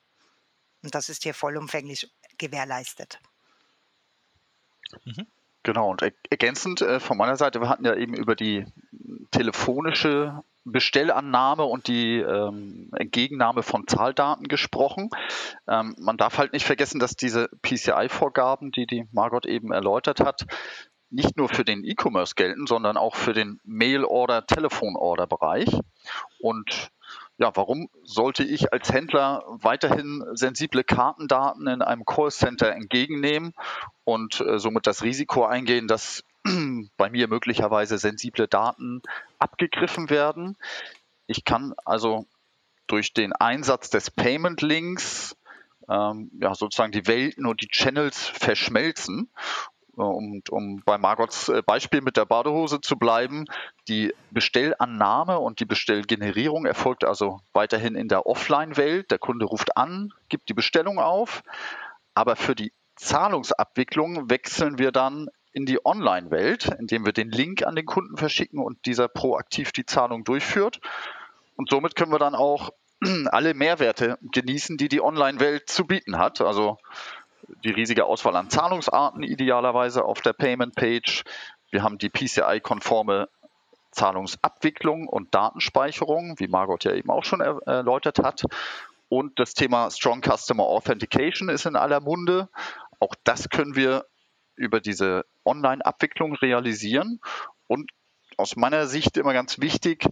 Und 0.83 0.95
das 0.95 1.09
ist 1.09 1.23
hier 1.23 1.33
vollumfänglich 1.33 2.09
gewährleistet. 2.37 3.19
Mhm. 5.03 5.27
Genau, 5.63 5.91
und 5.91 6.01
ergänzend 6.29 6.81
äh, 6.81 6.99
von 6.99 7.17
meiner 7.17 7.35
Seite, 7.35 7.59
wir 7.59 7.69
hatten 7.69 7.85
ja 7.85 7.93
eben 7.95 8.13
über 8.13 8.35
die 8.35 8.65
telefonische 9.31 10.41
Bestellannahme 10.63 11.63
und 11.63 11.87
die 11.87 12.17
ähm, 12.17 12.89
Entgegennahme 12.95 13.63
von 13.63 13.87
Zahldaten 13.87 14.47
gesprochen. 14.47 15.09
Ähm, 15.67 15.95
man 15.99 16.17
darf 16.17 16.37
halt 16.37 16.53
nicht 16.53 16.65
vergessen, 16.65 16.99
dass 16.99 17.15
diese 17.15 17.49
PCI-Vorgaben, 17.61 18.71
die 18.71 18.85
die 18.85 19.07
Margot 19.11 19.45
eben 19.45 19.71
erläutert 19.71 20.21
hat, 20.21 20.45
nicht 21.09 21.37
nur 21.37 21.49
für 21.49 21.65
den 21.65 21.83
E-Commerce 21.83 22.35
gelten, 22.35 22.67
sondern 22.67 22.95
auch 22.95 23.15
für 23.15 23.33
den 23.33 23.59
Mail-Order, 23.63 24.45
Telefon-Order-Bereich. 24.45 25.69
Und 26.39 26.91
ja, 27.39 27.55
warum 27.55 27.89
sollte 28.03 28.43
ich 28.43 28.73
als 28.73 28.91
Händler 28.91 29.45
weiterhin 29.47 30.23
sensible 30.33 30.83
Kartendaten 30.83 31.67
in 31.67 31.81
einem 31.81 32.05
Callcenter 32.05 32.75
entgegennehmen 32.75 33.53
und 34.03 34.41
äh, 34.41 34.59
somit 34.59 34.85
das 34.85 35.03
Risiko 35.03 35.45
eingehen, 35.45 35.87
dass 35.87 36.25
bei 36.97 37.09
mir 37.09 37.29
möglicherweise 37.29 37.97
sensible 37.97 38.49
Daten 38.49 39.01
abgegriffen 39.39 40.09
werden? 40.09 40.57
Ich 41.27 41.45
kann 41.45 41.73
also 41.85 42.25
durch 42.87 43.13
den 43.13 43.31
Einsatz 43.31 43.89
des 43.89 44.11
Payment 44.11 44.61
Links 44.61 45.37
ähm, 45.87 46.31
ja, 46.41 46.53
sozusagen 46.53 46.91
die 46.91 47.07
Welten 47.07 47.45
und 47.45 47.61
die 47.61 47.69
Channels 47.69 48.27
verschmelzen 48.27 49.29
um, 50.05 50.41
um 50.49 50.81
bei 50.85 50.97
Margots 50.97 51.49
äh, 51.49 51.61
Beispiel 51.65 52.01
mit 52.01 52.17
der 52.17 52.25
Badehose 52.25 52.81
zu 52.81 52.97
bleiben, 52.97 53.45
die 53.87 54.13
Bestellannahme 54.31 55.39
und 55.39 55.59
die 55.59 55.65
Bestellgenerierung 55.65 56.65
erfolgt 56.65 57.03
also 57.03 57.39
weiterhin 57.53 57.95
in 57.95 58.07
der 58.07 58.25
Offline-Welt. 58.25 59.11
Der 59.11 59.19
Kunde 59.19 59.45
ruft 59.45 59.77
an, 59.77 60.13
gibt 60.29 60.49
die 60.49 60.53
Bestellung 60.53 60.99
auf, 60.99 61.43
aber 62.13 62.35
für 62.35 62.55
die 62.55 62.73
Zahlungsabwicklung 62.95 64.29
wechseln 64.29 64.77
wir 64.77 64.91
dann 64.91 65.29
in 65.51 65.65
die 65.65 65.83
Online-Welt, 65.83 66.69
indem 66.79 67.05
wir 67.05 67.13
den 67.13 67.31
Link 67.31 67.65
an 67.65 67.75
den 67.75 67.85
Kunden 67.85 68.17
verschicken 68.17 68.59
und 68.59 68.85
dieser 68.85 69.07
proaktiv 69.07 69.71
die 69.71 69.85
Zahlung 69.85 70.23
durchführt. 70.23 70.79
Und 71.55 71.69
somit 71.69 71.95
können 71.95 72.11
wir 72.11 72.19
dann 72.19 72.35
auch 72.35 72.71
alle 73.31 73.53
Mehrwerte 73.53 74.17
genießen, 74.21 74.77
die 74.77 74.89
die 74.89 75.01
Online-Welt 75.01 75.69
zu 75.69 75.85
bieten 75.85 76.17
hat. 76.17 76.41
Also 76.41 76.77
die 77.63 77.71
riesige 77.71 78.05
Auswahl 78.05 78.35
an 78.35 78.49
Zahlungsarten 78.49 79.23
idealerweise 79.23 80.03
auf 80.03 80.21
der 80.21 80.33
Payment 80.33 80.75
Page. 80.75 81.23
Wir 81.71 81.83
haben 81.83 81.97
die 81.97 82.09
PCI-konforme 82.09 83.29
Zahlungsabwicklung 83.91 85.07
und 85.07 85.33
Datenspeicherung, 85.33 86.35
wie 86.39 86.47
Margot 86.47 86.83
ja 86.83 86.93
eben 86.93 87.09
auch 87.09 87.23
schon 87.23 87.41
erläutert 87.41 88.19
hat. 88.19 88.43
Und 89.09 89.39
das 89.39 89.53
Thema 89.53 89.89
Strong 89.89 90.21
Customer 90.21 90.63
Authentication 90.63 91.49
ist 91.49 91.65
in 91.65 91.75
aller 91.75 91.99
Munde. 91.99 92.49
Auch 92.99 93.15
das 93.23 93.49
können 93.49 93.75
wir 93.75 94.05
über 94.55 94.79
diese 94.79 95.25
Online-Abwicklung 95.45 96.35
realisieren. 96.35 97.19
Und 97.67 97.91
aus 98.37 98.55
meiner 98.55 98.87
Sicht 98.87 99.17
immer 99.17 99.33
ganz 99.33 99.59
wichtig, 99.59 100.05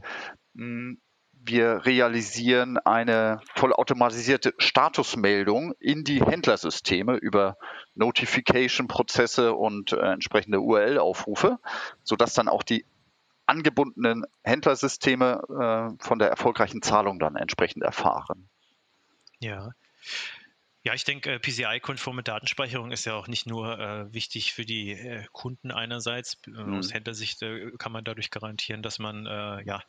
hm, 0.56 1.00
wir 1.48 1.86
realisieren 1.86 2.78
eine 2.78 3.40
vollautomatisierte 3.56 4.54
Statusmeldung 4.58 5.74
in 5.80 6.04
die 6.04 6.24
Händlersysteme 6.24 7.16
über 7.16 7.58
Notification-Prozesse 7.96 9.54
und 9.54 9.94
äh, 9.94 10.14
entsprechende 10.14 10.60
URL-Aufrufe, 10.60 11.60
sodass 12.04 12.34
dann 12.34 12.48
auch 12.48 12.64
die 12.64 12.86
angebundenen 13.46 14.26
Händlersysteme 14.44 15.42
äh, 15.50 16.04
von 16.04 16.20
der 16.20 16.30
erfolgreichen 16.30 16.82
Zahlung 16.82 17.20
dann 17.20 17.36
entsprechend 17.36 17.84
erfahren. 17.84 18.50
Ja. 19.40 19.72
Ja, 20.88 20.94
ich 20.94 21.04
denke, 21.04 21.34
äh, 21.34 21.40
PCI-konforme 21.40 22.24
Datenspeicherung 22.24 22.92
ist 22.92 23.04
ja 23.04 23.16
auch 23.16 23.28
nicht 23.28 23.46
nur 23.46 23.78
äh, 23.78 24.14
wichtig 24.14 24.54
für 24.54 24.64
die 24.64 24.92
äh, 24.92 25.26
Kunden 25.34 25.70
einerseits. 25.70 26.38
Äh, 26.48 26.52
mhm. 26.52 26.76
Aus 26.76 26.94
Händlersicht 26.94 27.42
äh, 27.42 27.72
kann 27.78 27.92
man 27.92 28.06
dadurch 28.06 28.32
garantieren, 28.32 28.82
dass 28.82 28.98
man 28.98 29.26
ja, 29.66 29.84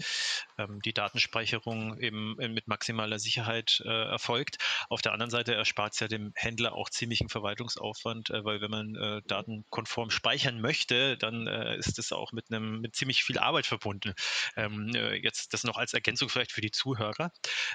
ähm, 0.59 0.81
die 0.85 0.93
Datenspeicherung 0.93 1.99
eben 2.01 2.35
mit 2.35 2.67
maximaler 2.67 3.21
Sicherheit 3.21 3.81
erfolgt. 3.81 4.59
Auf 4.89 5.03
der 5.03 5.13
anderen 5.13 5.31
Seite 5.31 5.55
erspart 5.55 5.95
es 5.95 6.01
ja 6.01 6.09
dem 6.09 6.33
Händler 6.35 6.73
auch 6.73 6.89
ziemlichen 6.91 7.29
Verwaltungsaufwand, 7.29 8.31
weil 8.31 8.61
wenn 8.61 8.71
man 8.71 9.23
Daten 9.27 9.65
konform 9.71 10.11
speichern 10.11 10.61
möchte, 10.61 11.17
dann 11.19 11.47
ist 11.47 11.99
es 11.99 12.13
auch 12.13 12.33
mit 12.33 12.51
einem 12.51 12.81
mit 12.81 12.97
ziemlich 12.97 13.23
viel 13.23 13.39
Arbeit 13.39 13.67
verbunden. 13.67 14.15
Ähm, 14.57 14.91
jetzt 15.23 15.53
das 15.53 15.65
noch 15.65 15.77
als 15.77 15.93
Ergänzung 15.95 16.29
vielleicht 16.29 16.53
für 16.53 16.63
die 16.63 16.71
Zuhörer. 16.71 17.31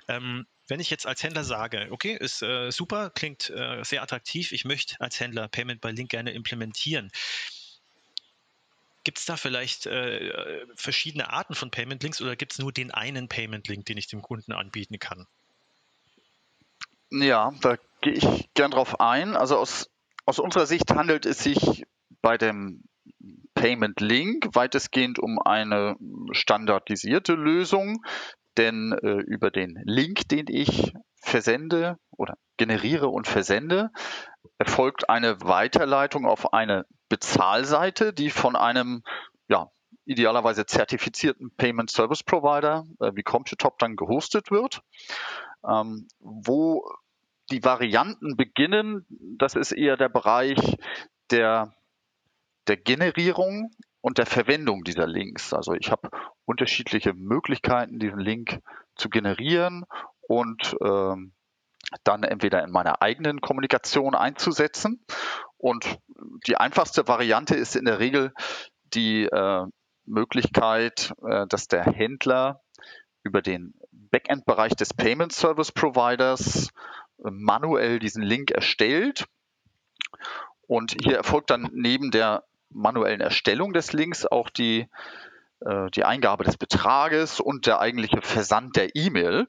Ähm, 0.08 0.46
wenn 0.67 0.79
ich 0.79 0.89
jetzt 0.89 1.05
als 1.05 1.24
Händler 1.24 1.43
sage, 1.43 1.88
okay, 1.91 2.15
ist 2.17 2.41
äh, 2.41 2.72
super, 2.72 3.10
klingt 3.10 3.50
äh, 3.50 3.84
sehr 3.84 4.01
attraktiv, 4.01 4.51
ich 4.51 4.65
möchte 4.65 4.96
als 5.00 5.20
Händler 5.20 5.48
Payment 5.48 5.82
by 5.82 5.89
Link 5.89 6.10
gerne 6.10 6.32
implementieren. 6.32 7.12
Gibt 9.03 9.20
es 9.20 9.25
da 9.25 9.36
vielleicht 9.36 9.86
äh, 9.86 10.65
verschiedene 10.75 11.29
Arten 11.29 11.55
von 11.55 11.72
Payment 11.72 12.01
Links 12.03 12.22
oder 12.22 12.38
gibt 12.38 12.53
es 12.53 12.60
nur 12.60 12.72
den 12.72 12.91
einen 12.91 13.27
Payment 13.27 13.67
Link, 13.67 13.86
den 13.86 13.98
ich 13.98 14.08
dem 14.08 14.22
Kunden 14.22 14.53
anbieten 14.53 14.98
kann? 14.98 15.27
Ja, 17.12 17.53
da 17.62 17.77
gehe 18.01 18.13
ich 18.13 18.50
gern 18.53 18.72
drauf 18.72 19.01
ein. 19.01 19.36
Also 19.36 19.58
aus, 19.58 19.89
aus 20.25 20.39
unserer 20.39 20.65
Sicht 20.65 20.89
handelt 20.91 21.25
es 21.25 21.43
sich 21.43 21.86
bei 22.22 22.38
dem 22.38 22.84
Payment 23.53 24.00
Link 24.00 24.48
weitestgehend 24.53 25.20
um 25.20 25.38
eine 25.39 25.98
standardisierte 26.32 27.34
Lösung, 27.34 28.03
denn 28.57 28.91
äh, 28.91 29.22
über 29.22 29.51
den 29.51 29.81
Link, 29.83 30.27
den 30.29 30.45
ich 30.48 30.93
versende 31.15 31.98
oder 32.12 32.38
generiere 32.57 33.10
und 33.10 33.27
versende, 33.27 33.91
erfolgt 34.57 35.10
eine 35.10 35.41
Weiterleitung 35.41 36.25
auf 36.25 36.53
eine 36.53 36.86
Bezahlseite, 37.10 38.13
die 38.13 38.29
von 38.29 38.55
einem 38.55 39.03
ja, 39.48 39.72
idealerweise 40.05 40.65
zertifizierten 40.65 41.55
Payment 41.55 41.89
Service 41.89 42.24
Provider 42.24 42.86
äh, 43.00 43.12
wie 43.15 43.24
Computop 43.24 43.79
dann 43.79 43.95
gehostet 43.95 44.51
wird, 44.51 44.81
ähm, 45.67 46.07
wo 46.19 46.89
die 47.51 47.63
Varianten 47.63 48.36
beginnen. 48.36 49.05
Das 49.38 49.55
ist 49.55 49.72
eher 49.72 49.98
der 49.98 50.10
Bereich 50.10 50.77
der, 51.29 51.74
der 52.67 52.77
Generierung 52.77 53.72
und 54.03 54.17
der 54.17 54.25
Verwendung 54.25 54.83
dieser 54.83 55.07
Links. 55.07 55.53
Also 55.53 55.74
ich 55.74 55.89
habe 55.89 56.10
unterschiedliche 56.43 57.13
Möglichkeiten, 57.13 58.00
diesen 58.00 58.19
Link 58.19 58.60
zu 58.95 59.07
generieren 59.07 59.86
und 60.27 60.75
ähm, 60.83 61.31
dann 62.03 62.24
entweder 62.24 62.63
in 62.65 62.72
meiner 62.72 63.01
eigenen 63.01 63.39
Kommunikation 63.39 64.13
einzusetzen. 64.13 65.05
Und 65.57 66.00
die 66.48 66.57
einfachste 66.57 67.07
Variante 67.07 67.55
ist 67.55 67.77
in 67.77 67.86
der 67.86 68.00
Regel 68.00 68.33
die 68.93 69.24
äh, 69.24 69.65
Möglichkeit, 70.05 71.13
äh, 71.25 71.48
dass 71.48 71.69
der 71.69 71.86
Händler 71.86 72.62
über 73.24 73.41
den 73.41 73.74
Backend-Bereich 73.91 74.75
des 74.75 74.93
Payment 74.93 75.31
Service 75.31 75.72
Providers 75.72 76.72
äh, 77.24 77.31
manuell 77.31 78.00
diesen 78.00 78.22
Link 78.22 78.51
erstellt. 78.51 79.27
Und 80.67 80.93
hier 81.01 81.15
erfolgt 81.15 81.51
dann 81.51 81.69
neben 81.72 82.12
der 82.12 82.43
manuellen 82.74 83.22
Erstellung 83.22 83.74
des 83.74 83.94
Links 83.94 84.25
auch 84.25 84.50
die, 84.50 84.88
äh, 85.62 85.89
die 85.92 86.03
Eingabe 86.03 86.44
des 86.44 86.58
Betrages 86.58 87.39
und 87.39 87.65
der 87.65 87.80
eigentliche 87.80 88.22
Versand 88.22 88.75
der 88.75 88.96
E-Mail. 88.96 89.48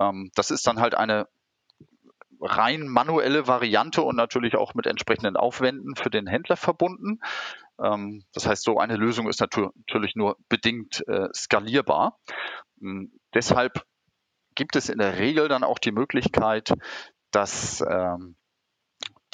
Ähm, 0.00 0.30
das 0.34 0.50
ist 0.50 0.66
dann 0.66 0.80
halt 0.80 0.94
eine 0.94 1.28
rein 2.40 2.86
manuelle 2.86 3.46
Variante 3.46 4.02
und 4.02 4.16
natürlich 4.16 4.56
auch 4.56 4.74
mit 4.74 4.86
entsprechenden 4.86 5.36
Aufwänden 5.36 5.96
für 5.96 6.10
den 6.10 6.26
Händler 6.26 6.56
verbunden. 6.56 7.20
Ähm, 7.82 8.24
das 8.32 8.46
heißt, 8.46 8.62
so 8.62 8.78
eine 8.78 8.96
Lösung 8.96 9.28
ist 9.28 9.40
natürlich 9.40 10.16
nur 10.16 10.36
bedingt 10.48 11.06
äh, 11.08 11.28
skalierbar. 11.34 12.18
Ähm, 12.82 13.12
deshalb 13.34 13.84
gibt 14.54 14.76
es 14.76 14.88
in 14.88 14.98
der 14.98 15.18
Regel 15.18 15.48
dann 15.48 15.64
auch 15.64 15.78
die 15.78 15.92
Möglichkeit, 15.92 16.72
dass 17.30 17.82
ähm, 17.86 18.36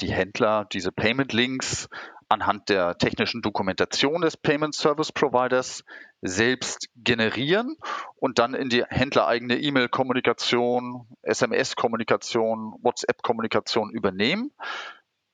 die 0.01 0.11
Händler 0.11 0.65
diese 0.65 0.91
Payment 0.91 1.33
Links 1.33 1.87
anhand 2.33 2.69
der 2.69 2.97
technischen 2.97 3.41
Dokumentation 3.41 4.21
des 4.21 4.35
Payment 4.35 4.73
Service 4.75 5.11
Providers 5.11 5.83
selbst 6.21 6.89
generieren 6.95 7.77
und 8.15 8.39
dann 8.39 8.53
in 8.53 8.69
die 8.69 8.83
händlereigene 8.83 9.57
E-Mail-Kommunikation, 9.57 11.07
SMS-Kommunikation, 11.21 12.73
WhatsApp-Kommunikation 12.81 13.91
übernehmen. 13.91 14.51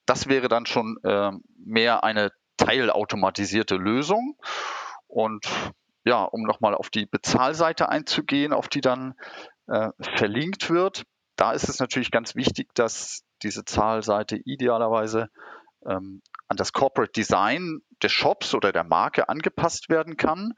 Das 0.05 0.27
wäre 0.27 0.49
dann 0.49 0.65
schon 0.65 0.97
äh, 1.03 1.31
mehr 1.57 2.03
eine 2.03 2.31
teilautomatisierte 2.57 3.75
Lösung. 3.75 4.35
Und 5.07 5.47
ja, 6.03 6.23
um 6.23 6.43
nochmal 6.43 6.75
auf 6.75 6.89
die 6.89 7.05
Bezahlseite 7.05 7.89
einzugehen, 7.89 8.51
auf 8.51 8.67
die 8.67 8.81
dann 8.81 9.15
äh, 9.67 9.89
verlinkt 9.99 10.69
wird, 10.69 11.03
da 11.35 11.53
ist 11.53 11.69
es 11.69 11.79
natürlich 11.79 12.11
ganz 12.11 12.35
wichtig, 12.35 12.73
dass 12.73 13.23
diese 13.41 13.63
Zahlseite 13.63 14.35
idealerweise 14.35 15.29
ähm, 15.85 16.21
an 16.49 16.57
das 16.57 16.73
Corporate 16.73 17.11
Design 17.13 17.81
des 18.03 18.11
Shops 18.11 18.53
oder 18.53 18.71
der 18.71 18.83
Marke 18.83 19.29
angepasst 19.29 19.89
werden 19.89 20.17
kann, 20.17 20.53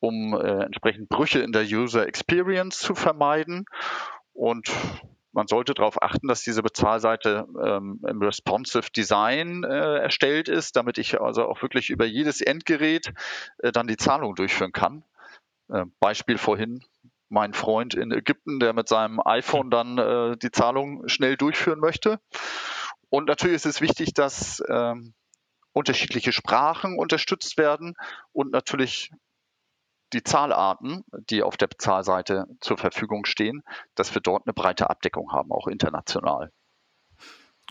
um 0.00 0.34
äh, 0.34 0.64
entsprechend 0.64 1.08
Brüche 1.08 1.40
in 1.40 1.52
der 1.52 1.64
User 1.64 2.06
Experience 2.06 2.78
zu 2.78 2.94
vermeiden. 2.94 3.66
Und 4.32 4.70
man 5.32 5.48
sollte 5.48 5.74
darauf 5.74 6.00
achten, 6.00 6.28
dass 6.28 6.42
diese 6.42 6.62
Bezahlseite 6.62 7.46
ähm, 7.62 8.00
im 8.08 8.22
responsive 8.22 8.90
Design 8.92 9.64
äh, 9.64 9.98
erstellt 9.98 10.48
ist, 10.48 10.76
damit 10.76 10.96
ich 10.98 11.20
also 11.20 11.44
auch 11.46 11.60
wirklich 11.60 11.90
über 11.90 12.04
jedes 12.04 12.40
Endgerät 12.40 13.12
äh, 13.58 13.72
dann 13.72 13.88
die 13.88 13.96
Zahlung 13.96 14.36
durchführen 14.36 14.72
kann. 14.72 15.02
Äh, 15.68 15.86
Beispiel 15.98 16.38
vorhin, 16.38 16.84
mein 17.28 17.52
Freund 17.52 17.94
in 17.94 18.12
Ägypten, 18.12 18.60
der 18.60 18.72
mit 18.74 18.88
seinem 18.88 19.20
iPhone 19.24 19.70
dann 19.70 19.98
äh, 19.98 20.36
die 20.36 20.52
Zahlung 20.52 21.08
schnell 21.08 21.36
durchführen 21.36 21.80
möchte. 21.80 22.20
Und 23.08 23.26
natürlich 23.26 23.56
ist 23.56 23.66
es 23.66 23.80
wichtig, 23.80 24.14
dass 24.14 24.62
ähm, 24.68 25.14
unterschiedliche 25.74 26.32
Sprachen 26.32 26.98
unterstützt 26.98 27.58
werden 27.58 27.94
und 28.32 28.50
natürlich 28.52 29.10
die 30.14 30.22
Zahlarten, 30.22 31.04
die 31.28 31.42
auf 31.42 31.56
der 31.56 31.66
Bezahlseite 31.66 32.46
zur 32.60 32.78
Verfügung 32.78 33.24
stehen, 33.26 33.62
dass 33.94 34.14
wir 34.14 34.22
dort 34.22 34.46
eine 34.46 34.54
breite 34.54 34.88
Abdeckung 34.88 35.32
haben, 35.32 35.52
auch 35.52 35.66
international. 35.66 36.52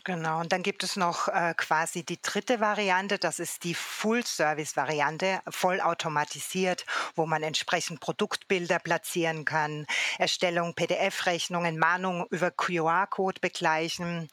Genau, 0.05 0.41
und 0.41 0.51
dann 0.51 0.63
gibt 0.63 0.83
es 0.83 0.97
noch 0.97 1.29
äh, 1.29 1.53
quasi 1.55 2.03
die 2.03 2.21
dritte 2.21 2.59
Variante, 2.59 3.17
das 3.17 3.39
ist 3.39 3.63
die 3.63 3.73
Full-Service-Variante, 3.73 5.39
vollautomatisiert, 5.47 6.85
wo 7.15 7.25
man 7.25 7.41
entsprechend 7.41 8.01
Produktbilder 8.01 8.79
platzieren 8.79 9.45
kann, 9.45 9.87
Erstellung 10.17 10.73
PDF-Rechnungen, 10.73 11.79
Mahnung 11.79 12.27
über 12.31 12.51
QR-Code 12.51 13.39
begleichen. 13.39 14.27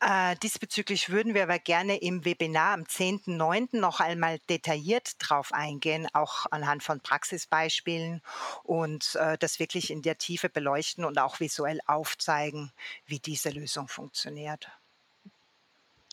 Äh, 0.00 0.36
diesbezüglich 0.42 1.08
würden 1.08 1.32
wir 1.32 1.44
aber 1.44 1.60
gerne 1.60 1.96
im 1.96 2.26
Webinar 2.26 2.74
am 2.74 2.82
10.09. 2.82 3.78
noch 3.80 4.00
einmal 4.00 4.38
detailliert 4.50 5.14
drauf 5.18 5.50
eingehen, 5.54 6.08
auch 6.12 6.44
anhand 6.50 6.82
von 6.82 7.00
Praxisbeispielen 7.00 8.20
und 8.64 9.14
äh, 9.14 9.38
das 9.38 9.60
wirklich 9.60 9.90
in 9.90 10.02
der 10.02 10.18
Tiefe 10.18 10.50
beleuchten 10.50 11.06
und 11.06 11.18
auch 11.18 11.40
visuell 11.40 11.80
aufzeigen, 11.86 12.70
wie 13.06 13.18
diese 13.18 13.48
Lösung 13.48 13.88
funktioniert. 13.88 14.68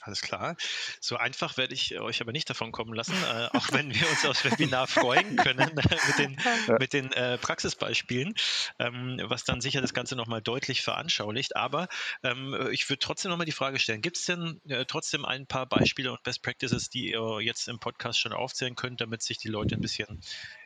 Alles 0.05 0.22
klar. 0.22 0.57
So 1.00 1.15
einfach 1.15 1.55
werde 1.55 1.74
ich 1.74 1.98
euch 1.98 2.19
aber 2.19 2.33
nicht 2.33 2.50
davon 2.50 2.74
kommen 2.74 2.93
lassen, 2.93 3.15
äh, 3.24 3.48
auch 3.57 3.72
wenn 3.72 3.93
wir 3.93 4.10
uns 4.10 4.25
aufs 4.25 4.43
Webinar 4.43 4.88
freuen 4.88 5.38
können 5.38 5.72
mit 5.75 6.19
den, 6.19 6.38
mit 6.77 6.93
den 6.93 7.12
äh, 7.13 7.38
Praxisbeispielen, 7.38 8.33
ähm, 8.79 9.22
was 9.24 9.45
dann 9.45 9.62
sicher 9.62 9.79
das 9.79 9.93
Ganze 9.93 10.17
nochmal 10.17 10.41
deutlich 10.41 10.81
veranschaulicht. 10.81 11.55
Aber 11.55 11.88
ähm, 12.22 12.69
ich 12.72 12.89
würde 12.89 13.00
trotzdem 13.00 13.31
nochmal 13.31 13.45
die 13.45 13.53
Frage 13.53 13.79
stellen, 13.79 14.01
gibt 14.01 14.17
es 14.17 14.25
denn 14.25 14.60
äh, 14.67 14.83
trotzdem 14.86 15.24
ein 15.24 15.48
paar 15.48 15.67
Beispiele 15.67 16.12
und 16.12 16.22
Best 16.24 16.43
Practices, 16.43 16.89
die 16.89 17.12
ihr 17.12 17.39
jetzt 17.39 17.69
im 17.69 17.79
Podcast 17.79 18.19
schon 18.19 18.33
aufzählen 18.33 18.75
könnt, 18.75 19.00
damit 19.00 19.22
sich 19.24 19.38
die 19.38 19.48
Leute 19.48 19.75
ein 19.75 19.81
bisschen 19.81 20.19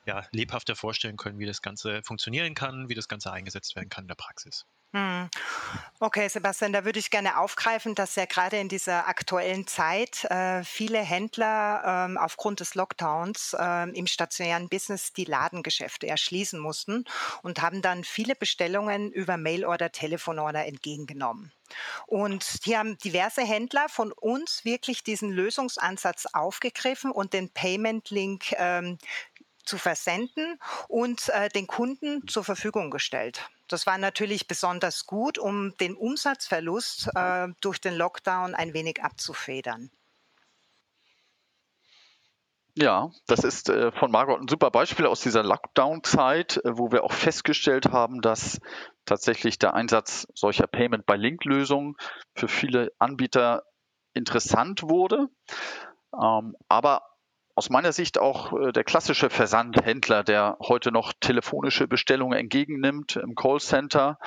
ja, 0.07 0.25
lebhafter 0.31 0.75
vorstellen 0.75 1.17
können, 1.17 1.37
wie 1.37 1.45
das 1.45 1.61
Ganze 1.61 2.01
funktionieren 2.03 2.55
kann, 2.55 2.89
wie 2.89 2.95
das 2.95 3.07
Ganze 3.07 3.31
eingesetzt 3.31 3.75
werden 3.75 3.89
kann 3.89 4.05
in 4.05 4.07
der 4.07 4.15
Praxis? 4.15 4.65
Hm. 4.93 5.29
Okay, 5.99 6.29
Sebastian, 6.29 6.71
da 6.71 6.85
würde 6.85 6.99
ich 6.99 7.09
gerne 7.09 7.39
aufgreifen, 7.39 7.93
dass 7.93 8.15
ja 8.15 8.25
gerade 8.25 8.57
in 8.57 8.69
dieser 8.69 9.07
aktuellen 9.09 9.67
Zeit 9.67 10.23
äh, 10.25 10.63
viele 10.63 10.99
Händler 10.99 11.81
ähm, 11.85 12.17
aufgrund 12.17 12.61
des 12.61 12.73
Lockdowns 12.73 13.53
äh, 13.59 13.89
im 13.89 14.07
stationären 14.07 14.69
Business 14.69 15.11
die 15.11 15.25
Ladengeschäfte 15.25 16.07
erschließen 16.07 16.59
mussten 16.59 17.03
und 17.43 17.61
haben 17.61 17.81
dann 17.81 18.05
viele 18.05 18.35
Bestellungen 18.35 19.11
über 19.11 19.35
Mailorder, 19.35 19.91
Telefonorder 19.91 20.65
entgegengenommen. 20.65 21.51
Und 22.05 22.45
hier 22.63 22.79
haben 22.79 22.97
diverse 22.97 23.41
Händler 23.41 23.89
von 23.89 24.13
uns 24.13 24.63
wirklich 24.63 25.03
diesen 25.03 25.31
Lösungsansatz 25.31 26.27
aufgegriffen 26.31 27.11
und 27.11 27.33
den 27.33 27.49
Payment-Link 27.49 28.53
ähm, 28.57 28.97
zu 29.67 29.77
versenden 29.77 30.59
und 30.87 31.29
äh, 31.29 31.49
den 31.49 31.67
Kunden 31.67 32.27
zur 32.27 32.43
Verfügung 32.43 32.89
gestellt. 32.89 33.49
Das 33.67 33.85
war 33.85 33.97
natürlich 33.97 34.47
besonders 34.47 35.05
gut, 35.05 35.37
um 35.37 35.75
den 35.77 35.95
Umsatzverlust 35.95 37.09
äh, 37.15 37.49
durch 37.61 37.81
den 37.81 37.95
Lockdown 37.95 38.55
ein 38.55 38.73
wenig 38.73 39.03
abzufedern. 39.03 39.91
Ja, 42.79 43.09
das 43.25 43.43
ist 43.43 43.69
äh, 43.69 43.91
von 43.91 44.11
Margot 44.11 44.39
ein 44.39 44.47
super 44.47 44.69
Beispiel 44.69 45.07
aus 45.07 45.21
dieser 45.21 45.41
Lockdown-Zeit, 45.41 46.57
äh, 46.57 46.77
wo 46.77 46.91
wir 46.91 47.03
auch 47.03 47.11
festgestellt 47.11 47.91
haben, 47.91 48.21
dass 48.21 48.59
tatsächlich 49.03 49.57
der 49.57 49.73
Einsatz 49.73 50.27
solcher 50.35 50.67
Payment-by-Link-Lösungen 50.67 51.95
für 52.35 52.47
viele 52.47 52.91
Anbieter 52.99 53.63
interessant 54.13 54.83
wurde. 54.83 55.27
Ähm, 56.13 56.55
aber 56.67 57.01
aus 57.57 57.71
meiner 57.71 57.91
Sicht 57.91 58.19
auch 58.19 58.53
äh, 58.53 58.71
der 58.71 58.83
klassische 58.83 59.31
Versandhändler, 59.31 60.23
der 60.23 60.57
heute 60.61 60.91
noch 60.91 61.11
telefonische 61.19 61.87
Bestellungen 61.87 62.37
entgegennimmt 62.37 63.15
im 63.15 63.33
Callcenter. 63.33 64.19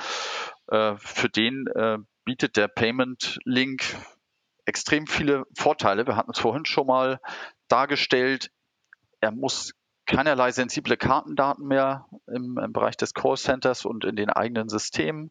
Äh, 0.67 0.95
für 0.97 1.29
den 1.29 1.65
äh, 1.67 1.97
bietet 2.25 2.57
der 2.57 2.67
Payment 2.67 3.39
Link 3.45 3.95
extrem 4.65 5.07
viele 5.07 5.45
Vorteile. 5.57 6.05
Wir 6.05 6.17
hatten 6.17 6.31
es 6.31 6.39
vorhin 6.39 6.65
schon 6.65 6.87
mal 6.87 7.21
dargestellt. 7.69 8.51
Er 9.21 9.31
muss 9.31 9.75
keinerlei 10.05 10.51
sensible 10.51 10.97
Kartendaten 10.97 11.65
mehr 11.65 12.07
im, 12.27 12.57
im 12.61 12.73
Bereich 12.73 12.97
des 12.97 13.13
Callcenters 13.13 13.85
und 13.85 14.03
in 14.03 14.17
den 14.17 14.29
eigenen 14.29 14.67
Systemen 14.67 15.29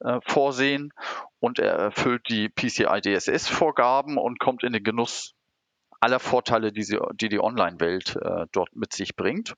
äh, 0.00 0.20
vorsehen 0.26 0.92
und 1.40 1.58
er 1.58 1.72
erfüllt 1.72 2.28
die 2.28 2.50
PCI 2.50 3.00
DSS 3.00 3.48
Vorgaben 3.48 4.18
und 4.18 4.38
kommt 4.38 4.64
in 4.64 4.74
den 4.74 4.84
Genuss 4.84 5.34
aller 6.00 6.20
Vorteile, 6.20 6.72
die, 6.72 6.82
sie, 6.82 6.98
die 7.14 7.28
die 7.28 7.40
Online-Welt 7.40 8.16
äh, 8.16 8.46
dort 8.52 8.74
mit 8.74 8.92
sich 8.92 9.16
bringt. 9.16 9.54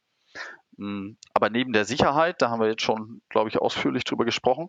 Mm, 0.76 1.12
aber 1.35 1.50
neben 1.50 1.73
der 1.73 1.85
Sicherheit, 1.85 2.40
da 2.40 2.50
haben 2.50 2.61
wir 2.61 2.68
jetzt 2.68 2.82
schon, 2.82 3.20
glaube 3.28 3.49
ich, 3.49 3.59
ausführlich 3.59 4.04
drüber 4.04 4.25
gesprochen, 4.25 4.68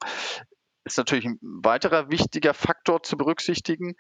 ist 0.84 0.98
natürlich 0.98 1.26
ein 1.26 1.40
weiterer 1.42 2.10
wichtiger 2.10 2.54
Faktor 2.54 3.04
zu 3.04 3.18
berücksichtigen. 3.18 3.96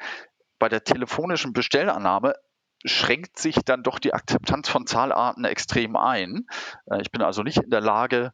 Bei 0.60 0.70
der 0.70 0.84
telefonischen 0.84 1.54
Bestellannahme 1.54 2.36
schränkt 2.84 3.38
sich 3.38 3.56
dann 3.64 3.84
doch 3.84 4.00
die 4.00 4.14
Akzeptanz 4.14 4.68
von 4.68 4.88
Zahlarten 4.88 5.46
extrem 5.46 5.96
ein. 5.96 6.48
Äh, 6.88 7.02
ich 7.02 7.12
bin 7.12 7.22
also 7.22 7.44
nicht 7.44 7.58
in 7.58 7.70
der 7.70 7.82
Lage, 7.82 8.34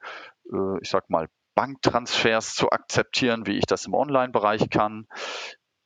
äh, 0.51 0.81
ich 0.81 0.89
sag 0.89 1.09
mal, 1.09 1.27
Banktransfers 1.55 2.53
zu 2.53 2.69
akzeptieren, 2.69 3.47
wie 3.47 3.57
ich 3.57 3.65
das 3.65 3.87
im 3.87 3.95
Online-Bereich 3.95 4.69
kann. 4.69 5.07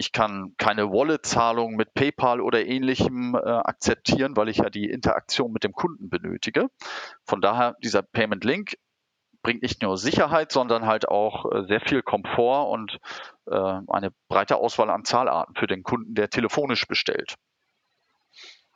Ich 0.02 0.12
kann 0.12 0.56
keine 0.58 0.92
Wallet-Zahlung 0.92 1.76
mit 1.76 1.94
PayPal 1.94 2.42
oder 2.42 2.66
ähnlichem 2.66 3.36
äh, 3.36 3.38
akzeptieren, 3.38 4.36
weil 4.36 4.50
ich 4.50 4.58
ja 4.58 4.72
die 4.72 4.90
Interaktion 4.90 5.52
mit 5.52 5.64
dem 5.64 5.74
Kunden 5.74 6.10
benötige. 6.10 6.70
Von 7.24 7.40
daher, 7.40 7.76
dieser 7.84 8.02
Payment 8.02 8.44
Link 8.44 8.78
bringt 9.44 9.62
nicht 9.62 9.84
nur 9.84 10.00
Sicherheit, 10.00 10.52
sondern 10.52 10.88
halt 10.88 11.08
auch 11.08 11.52
äh, 11.52 11.68
sehr 11.68 11.82
viel 11.82 12.02
Komfort 12.02 12.72
und 12.72 12.98
äh, 13.46 13.80
eine 13.90 14.10
breite 14.28 14.58
Auswahl 14.58 14.90
an 14.90 15.06
Zahlarten 15.06 15.54
für 15.54 15.68
den 15.68 15.84
Kunden, 15.84 16.16
der 16.16 16.32
telefonisch 16.32 16.88
bestellt. 16.88 17.36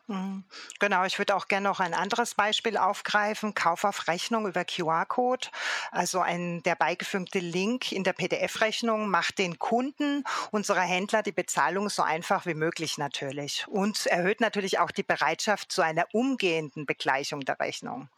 Mhm. 0.07 0.43
Genau, 0.79 1.03
ich 1.05 1.17
würde 1.17 1.35
auch 1.35 1.47
gerne 1.47 1.67
noch 1.67 1.79
ein 1.79 1.95
anderes 1.95 2.35
Beispiel 2.35 2.77
aufgreifen. 2.77 3.55
Kauf 3.55 3.83
auf 3.83 4.07
Rechnung 4.07 4.47
über 4.47 4.63
QR-Code. 4.63 5.47
Also 5.91 6.19
ein, 6.19 6.61
der 6.61 6.75
beigefügte 6.75 7.39
Link 7.39 7.91
in 7.91 8.03
der 8.03 8.13
PDF-Rechnung 8.13 9.09
macht 9.09 9.39
den 9.39 9.57
Kunden 9.57 10.23
unserer 10.51 10.81
Händler 10.81 11.23
die 11.23 11.31
Bezahlung 11.31 11.89
so 11.89 12.03
einfach 12.03 12.45
wie 12.45 12.53
möglich 12.53 12.99
natürlich 12.99 13.67
und 13.67 14.05
erhöht 14.05 14.41
natürlich 14.41 14.77
auch 14.77 14.91
die 14.91 15.03
Bereitschaft 15.03 15.71
zu 15.71 15.81
einer 15.81 16.05
umgehenden 16.13 16.85
Begleichung 16.85 17.41
der 17.41 17.59
Rechnung. 17.59 18.09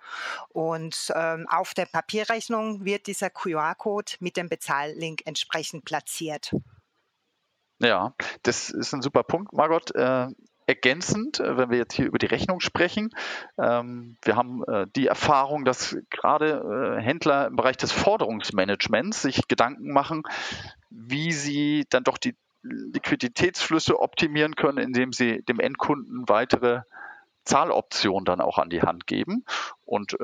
Und 0.50 1.13
ähm, 1.15 1.47
auf 1.50 1.73
der 1.73 1.86
Papierrechnung 1.86 2.84
wird 2.84 3.08
dieser 3.08 3.30
QR-Code 3.30 4.13
mit 4.19 4.36
dem 4.36 4.50
Bezahllink 4.50 5.21
entsprechend 5.26 5.86
platziert. 5.86 6.54
Ja, 7.80 8.13
das 8.43 8.71
ist 8.71 8.93
ein 8.93 9.02
super 9.02 9.23
Punkt, 9.23 9.54
Margot. 9.54 9.91
Ergänzend, 10.67 11.39
äh, 11.39 11.58
wenn 11.58 11.69
wir 11.69 11.77
jetzt 11.77 11.93
hier 11.93 12.06
über 12.06 12.19
die 12.19 12.25
Rechnung 12.25 12.60
sprechen. 12.60 13.10
Ähm, 13.58 14.17
wir 14.21 14.36
haben 14.36 14.63
äh, 14.65 14.86
die 14.95 15.08
Erfahrung, 15.08 15.65
dass 15.65 15.97
gerade 16.10 16.97
äh, 16.99 17.01
Händler 17.01 17.47
im 17.47 17.56
Bereich 17.56 17.77
des 17.77 17.91
Forderungsmanagements 17.93 19.21
sich 19.21 19.47
Gedanken 19.47 19.91
machen, 19.91 20.23
wie 20.89 21.32
sie 21.32 21.86
dann 21.89 22.03
doch 22.03 22.17
die 22.17 22.36
Liquiditätsflüsse 22.63 23.99
optimieren 23.99 24.56
können, 24.56 24.77
indem 24.77 25.13
sie 25.13 25.41
dem 25.43 25.60
Endkunden 25.60 26.27
weitere 26.27 26.82
Zahloptionen 27.45 28.25
dann 28.25 28.41
auch 28.41 28.58
an 28.58 28.69
die 28.69 28.82
Hand 28.82 29.08
geben. 29.08 29.45
Und 29.86 30.17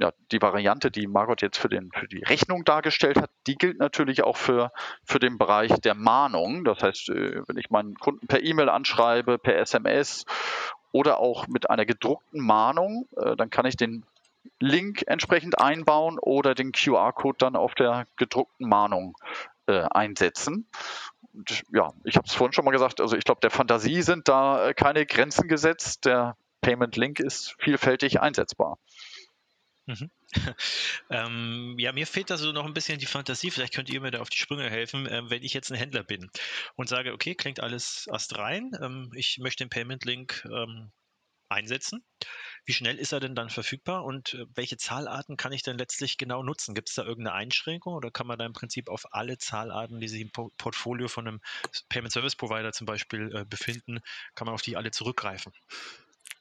ja, 0.00 0.12
die 0.32 0.40
Variante, 0.40 0.90
die 0.90 1.06
Margot 1.06 1.42
jetzt 1.42 1.58
für, 1.58 1.68
den, 1.68 1.90
für 1.92 2.06
die 2.06 2.22
Rechnung 2.22 2.64
dargestellt 2.64 3.18
hat, 3.18 3.30
die 3.46 3.56
gilt 3.56 3.78
natürlich 3.78 4.22
auch 4.22 4.36
für, 4.36 4.72
für 5.04 5.18
den 5.18 5.38
Bereich 5.38 5.72
der 5.80 5.94
Mahnung. 5.94 6.64
Das 6.64 6.82
heißt, 6.82 7.10
äh, 7.10 7.42
wenn 7.46 7.56
ich 7.56 7.70
meinen 7.70 7.94
Kunden 7.94 8.26
per 8.26 8.42
E-Mail 8.42 8.68
anschreibe, 8.68 9.38
per 9.38 9.56
SMS 9.56 10.24
oder 10.92 11.18
auch 11.18 11.46
mit 11.48 11.70
einer 11.70 11.84
gedruckten 11.84 12.40
Mahnung, 12.40 13.08
äh, 13.16 13.36
dann 13.36 13.50
kann 13.50 13.66
ich 13.66 13.76
den 13.76 14.04
Link 14.60 15.04
entsprechend 15.06 15.60
einbauen 15.60 16.18
oder 16.18 16.54
den 16.54 16.72
QR-Code 16.72 17.38
dann 17.38 17.56
auf 17.56 17.74
der 17.74 18.06
gedruckten 18.16 18.68
Mahnung 18.68 19.16
äh, 19.66 19.82
einsetzen. 19.90 20.66
Und 21.34 21.62
ja, 21.72 21.92
ich 22.04 22.16
habe 22.16 22.26
es 22.26 22.34
vorhin 22.34 22.52
schon 22.52 22.64
mal 22.64 22.70
gesagt, 22.70 23.00
also 23.00 23.16
ich 23.16 23.24
glaube, 23.24 23.40
der 23.40 23.50
Fantasie 23.50 24.02
sind 24.02 24.28
da 24.28 24.72
keine 24.74 25.06
Grenzen 25.06 25.48
gesetzt. 25.48 26.04
Der 26.04 26.36
Payment 26.60 26.96
Link 26.96 27.20
ist 27.20 27.54
vielfältig 27.58 28.20
einsetzbar. 28.20 28.78
Mhm. 29.88 30.10
ähm, 31.10 31.76
ja, 31.78 31.92
mir 31.92 32.06
fehlt 32.06 32.28
da 32.28 32.36
so 32.36 32.52
noch 32.52 32.66
ein 32.66 32.74
bisschen 32.74 32.98
die 32.98 33.06
Fantasie. 33.06 33.50
Vielleicht 33.50 33.72
könnt 33.72 33.88
ihr 33.88 34.02
mir 34.02 34.10
da 34.10 34.20
auf 34.20 34.28
die 34.28 34.36
Sprünge 34.36 34.68
helfen, 34.68 35.06
äh, 35.06 35.30
wenn 35.30 35.42
ich 35.42 35.54
jetzt 35.54 35.72
ein 35.72 35.78
Händler 35.78 36.04
bin 36.04 36.30
und 36.76 36.90
sage, 36.90 37.14
okay, 37.14 37.34
klingt 37.34 37.60
alles 37.60 38.06
astrein. 38.12 38.70
Ähm, 38.82 39.10
ich 39.14 39.38
möchte 39.38 39.64
den 39.64 39.70
Payment 39.70 40.04
Link 40.04 40.46
ähm, 40.52 40.92
einsetzen. 41.48 42.04
Wie 42.66 42.74
schnell 42.74 42.98
ist 42.98 43.12
er 43.12 43.20
denn 43.20 43.34
dann 43.34 43.48
verfügbar 43.48 44.04
und 44.04 44.34
äh, 44.34 44.44
welche 44.54 44.76
Zahlarten 44.76 45.38
kann 45.38 45.52
ich 45.52 45.62
denn 45.62 45.78
letztlich 45.78 46.18
genau 46.18 46.42
nutzen? 46.42 46.74
Gibt 46.74 46.90
es 46.90 46.94
da 46.94 47.04
irgendeine 47.04 47.34
Einschränkung 47.34 47.94
oder 47.94 48.10
kann 48.10 48.26
man 48.26 48.38
da 48.38 48.44
im 48.44 48.52
Prinzip 48.52 48.90
auf 48.90 49.14
alle 49.14 49.38
Zahlarten, 49.38 50.00
die 50.00 50.08
sich 50.08 50.20
im 50.20 50.30
Portfolio 50.30 51.08
von 51.08 51.26
einem 51.26 51.40
Payment 51.88 52.12
Service 52.12 52.36
Provider 52.36 52.72
zum 52.72 52.86
Beispiel 52.86 53.34
äh, 53.34 53.44
befinden, 53.46 54.00
kann 54.34 54.44
man 54.44 54.54
auf 54.54 54.60
die 54.60 54.76
alle 54.76 54.90
zurückgreifen? 54.90 55.54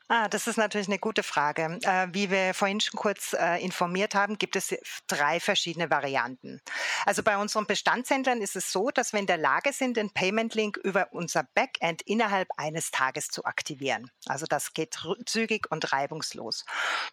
Ah, 0.10 0.30
das 0.30 0.48
ist 0.48 0.56
natürlich 0.56 0.88
eine 0.88 1.00
gute 1.00 1.22
Frage. 1.22 1.80
Äh, 1.84 2.08
wie 2.14 2.32
wir 2.32 2.54
vorhin 2.54 2.80
schon 2.80 2.98
kurz 2.98 3.34
äh, 3.34 3.62
informiert 3.62 4.16
haben, 4.16 4.38
gibt 4.38 4.56
es 4.56 4.74
drei 5.08 5.42
verschiedene 5.42 5.90
Varianten. 5.90 6.62
Also 7.06 7.24
bei 7.24 7.38
unseren 7.38 7.68
Bestandshändlern 7.68 8.42
ist 8.42 8.56
es 8.56 8.72
so, 8.72 8.90
dass 8.90 9.12
wir 9.12 9.20
in 9.20 9.26
der 9.26 9.38
Lage 9.38 9.74
sind, 9.74 9.98
den 9.98 10.10
Payment 10.10 10.56
Link 10.56 10.78
über 10.78 11.10
unser 11.12 11.44
Backend 11.44 12.04
innerhalb 12.04 12.48
eines 12.56 12.92
Tages 12.92 13.28
zu 13.28 13.44
aktivieren. 13.44 14.10
Also 14.28 14.46
das 14.46 14.74
geht 14.74 14.98
zügig 15.26 15.70
und 15.70 15.92
reibungslos. 15.92 16.66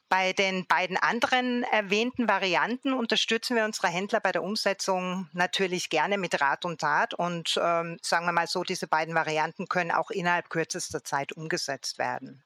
Bei 0.08 0.32
den 0.32 0.64
beiden 0.68 0.96
anderen 0.96 1.64
erwähnten 1.64 2.28
Varianten 2.28 2.92
unterstützen 2.92 3.56
wir 3.56 3.64
unsere 3.64 3.88
Händler 3.88 4.20
bei 4.20 4.30
der 4.30 4.44
Umsetzung 4.44 5.28
natürlich 5.32 5.90
gerne 5.90 6.16
mit 6.16 6.40
Rat 6.40 6.64
und 6.64 6.80
Tat 6.80 7.12
und 7.14 7.58
ähm, 7.60 7.98
sagen 8.02 8.26
wir 8.26 8.32
mal 8.32 8.46
so, 8.46 8.62
diese 8.62 8.86
beiden 8.86 9.16
Varianten 9.16 9.66
können 9.66 9.90
auch 9.90 10.12
innerhalb 10.12 10.48
kürzester 10.48 11.02
Zeit 11.02 11.32
umgesetzt 11.32 11.98
werden. 11.98 12.44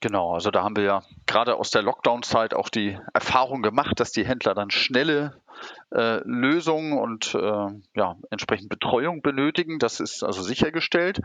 Genau, 0.00 0.34
also 0.34 0.50
da 0.52 0.62
haben 0.62 0.76
wir 0.76 0.84
ja 0.84 1.02
gerade 1.26 1.56
aus 1.56 1.70
der 1.70 1.82
Lockdown-Zeit 1.82 2.54
auch 2.54 2.68
die 2.68 2.98
Erfahrung 3.14 3.62
gemacht, 3.62 3.98
dass 3.98 4.12
die 4.12 4.24
Händler 4.24 4.54
dann 4.54 4.70
schnelle 4.70 5.40
äh, 5.92 6.20
Lösung 6.24 6.92
und 6.92 7.34
äh, 7.34 7.66
ja, 7.94 8.16
entsprechend 8.30 8.68
Betreuung 8.68 9.22
benötigen. 9.22 9.80
Das 9.80 9.98
ist 9.98 10.22
also 10.22 10.42
sichergestellt. 10.42 11.20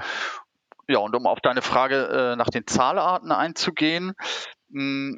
Ja, 0.88 1.00
und 1.00 1.16
um 1.16 1.28
auf 1.28 1.40
deine 1.40 1.62
Frage 1.62 2.08
äh, 2.08 2.36
nach 2.36 2.50
den 2.50 2.66
Zahlarten 2.66 3.32
einzugehen, 3.32 4.14
mh, 4.70 4.82
hm, 4.82 5.16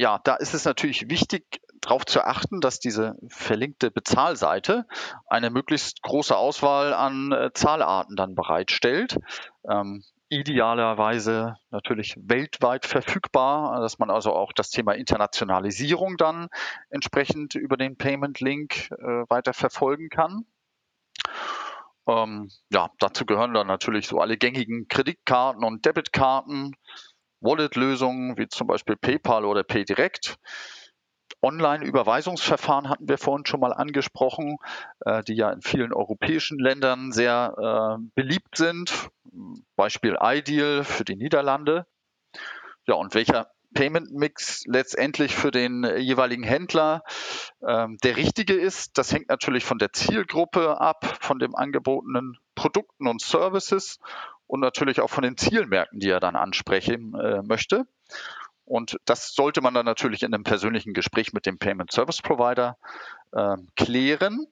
ja, 0.00 0.20
da 0.22 0.36
ist 0.36 0.54
es 0.54 0.64
natürlich 0.64 1.10
wichtig, 1.10 1.60
darauf 1.80 2.06
zu 2.06 2.22
achten, 2.22 2.60
dass 2.60 2.78
diese 2.78 3.16
verlinkte 3.28 3.90
Bezahlseite 3.90 4.86
eine 5.26 5.50
möglichst 5.50 6.02
große 6.02 6.36
Auswahl 6.36 6.94
an 6.94 7.32
äh, 7.32 7.50
Zahlarten 7.52 8.14
dann 8.14 8.36
bereitstellt. 8.36 9.18
Ähm, 9.68 10.04
idealerweise 10.28 11.56
natürlich 11.70 12.16
weltweit 12.20 12.86
verfügbar, 12.86 13.80
dass 13.80 13.98
man 13.98 14.10
also 14.10 14.32
auch 14.32 14.52
das 14.52 14.70
Thema 14.70 14.92
Internationalisierung 14.92 16.16
dann 16.16 16.48
entsprechend 16.90 17.54
über 17.54 17.76
den 17.76 17.96
Payment 17.96 18.40
Link 18.40 18.90
äh, 18.90 19.24
weiter 19.28 19.54
verfolgen 19.54 20.08
kann. 20.08 20.44
Ähm, 22.06 22.50
ja, 22.70 22.90
dazu 22.98 23.26
gehören 23.26 23.54
dann 23.54 23.66
natürlich 23.66 24.06
so 24.08 24.18
alle 24.18 24.36
gängigen 24.36 24.88
Kreditkarten 24.88 25.62
und 25.64 25.84
Debitkarten, 25.84 26.74
Wallet-Lösungen 27.40 28.36
wie 28.38 28.48
zum 28.48 28.66
Beispiel 28.66 28.96
PayPal 28.96 29.44
oder 29.44 29.62
PayDirect. 29.62 30.38
Online-Überweisungsverfahren 31.42 32.88
hatten 32.88 33.08
wir 33.08 33.18
vorhin 33.18 33.46
schon 33.46 33.60
mal 33.60 33.72
angesprochen, 33.72 34.56
äh, 35.04 35.22
die 35.22 35.34
ja 35.34 35.50
in 35.50 35.62
vielen 35.62 35.92
europäischen 35.92 36.58
Ländern 36.58 37.12
sehr 37.12 37.98
äh, 37.98 38.02
beliebt 38.14 38.56
sind. 38.56 39.10
Beispiel 39.76 40.16
Ideal 40.20 40.84
für 40.84 41.04
die 41.04 41.16
Niederlande. 41.16 41.86
Ja, 42.86 42.94
und 42.94 43.14
welcher 43.14 43.50
Payment 43.74 44.12
Mix 44.12 44.64
letztendlich 44.66 45.36
für 45.36 45.50
den 45.50 45.84
jeweiligen 45.98 46.42
Händler 46.42 47.02
ähm, 47.66 47.98
der 48.02 48.16
richtige 48.16 48.54
ist, 48.54 48.96
das 48.96 49.12
hängt 49.12 49.28
natürlich 49.28 49.64
von 49.64 49.78
der 49.78 49.92
Zielgruppe 49.92 50.80
ab, 50.80 51.18
von 51.20 51.38
den 51.38 51.54
angebotenen 51.54 52.38
Produkten 52.54 53.06
und 53.06 53.20
Services 53.20 53.98
und 54.46 54.60
natürlich 54.60 55.00
auch 55.00 55.10
von 55.10 55.22
den 55.22 55.36
Zielmärkten, 55.36 56.00
die 56.00 56.08
er 56.08 56.20
dann 56.20 56.34
ansprechen 56.34 57.14
äh, 57.14 57.42
möchte. 57.42 57.86
Und 58.68 58.98
das 59.04 59.34
sollte 59.34 59.60
man 59.60 59.74
dann 59.74 59.86
natürlich 59.86 60.22
in 60.22 60.34
einem 60.34 60.44
persönlichen 60.44 60.92
Gespräch 60.92 61.32
mit 61.32 61.46
dem 61.46 61.58
Payment 61.58 61.90
Service 61.92 62.20
Provider 62.22 62.76
äh, 63.32 63.56
klären. 63.76 64.46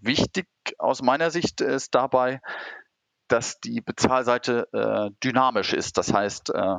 Wichtig 0.00 0.46
aus 0.78 1.02
meiner 1.02 1.30
Sicht 1.30 1.60
ist 1.60 1.94
dabei, 1.94 2.40
dass 3.28 3.60
die 3.60 3.80
Bezahlseite 3.80 4.68
äh, 4.72 5.10
dynamisch 5.24 5.72
ist. 5.72 5.96
Das 5.96 6.12
heißt, 6.12 6.50
äh, 6.50 6.76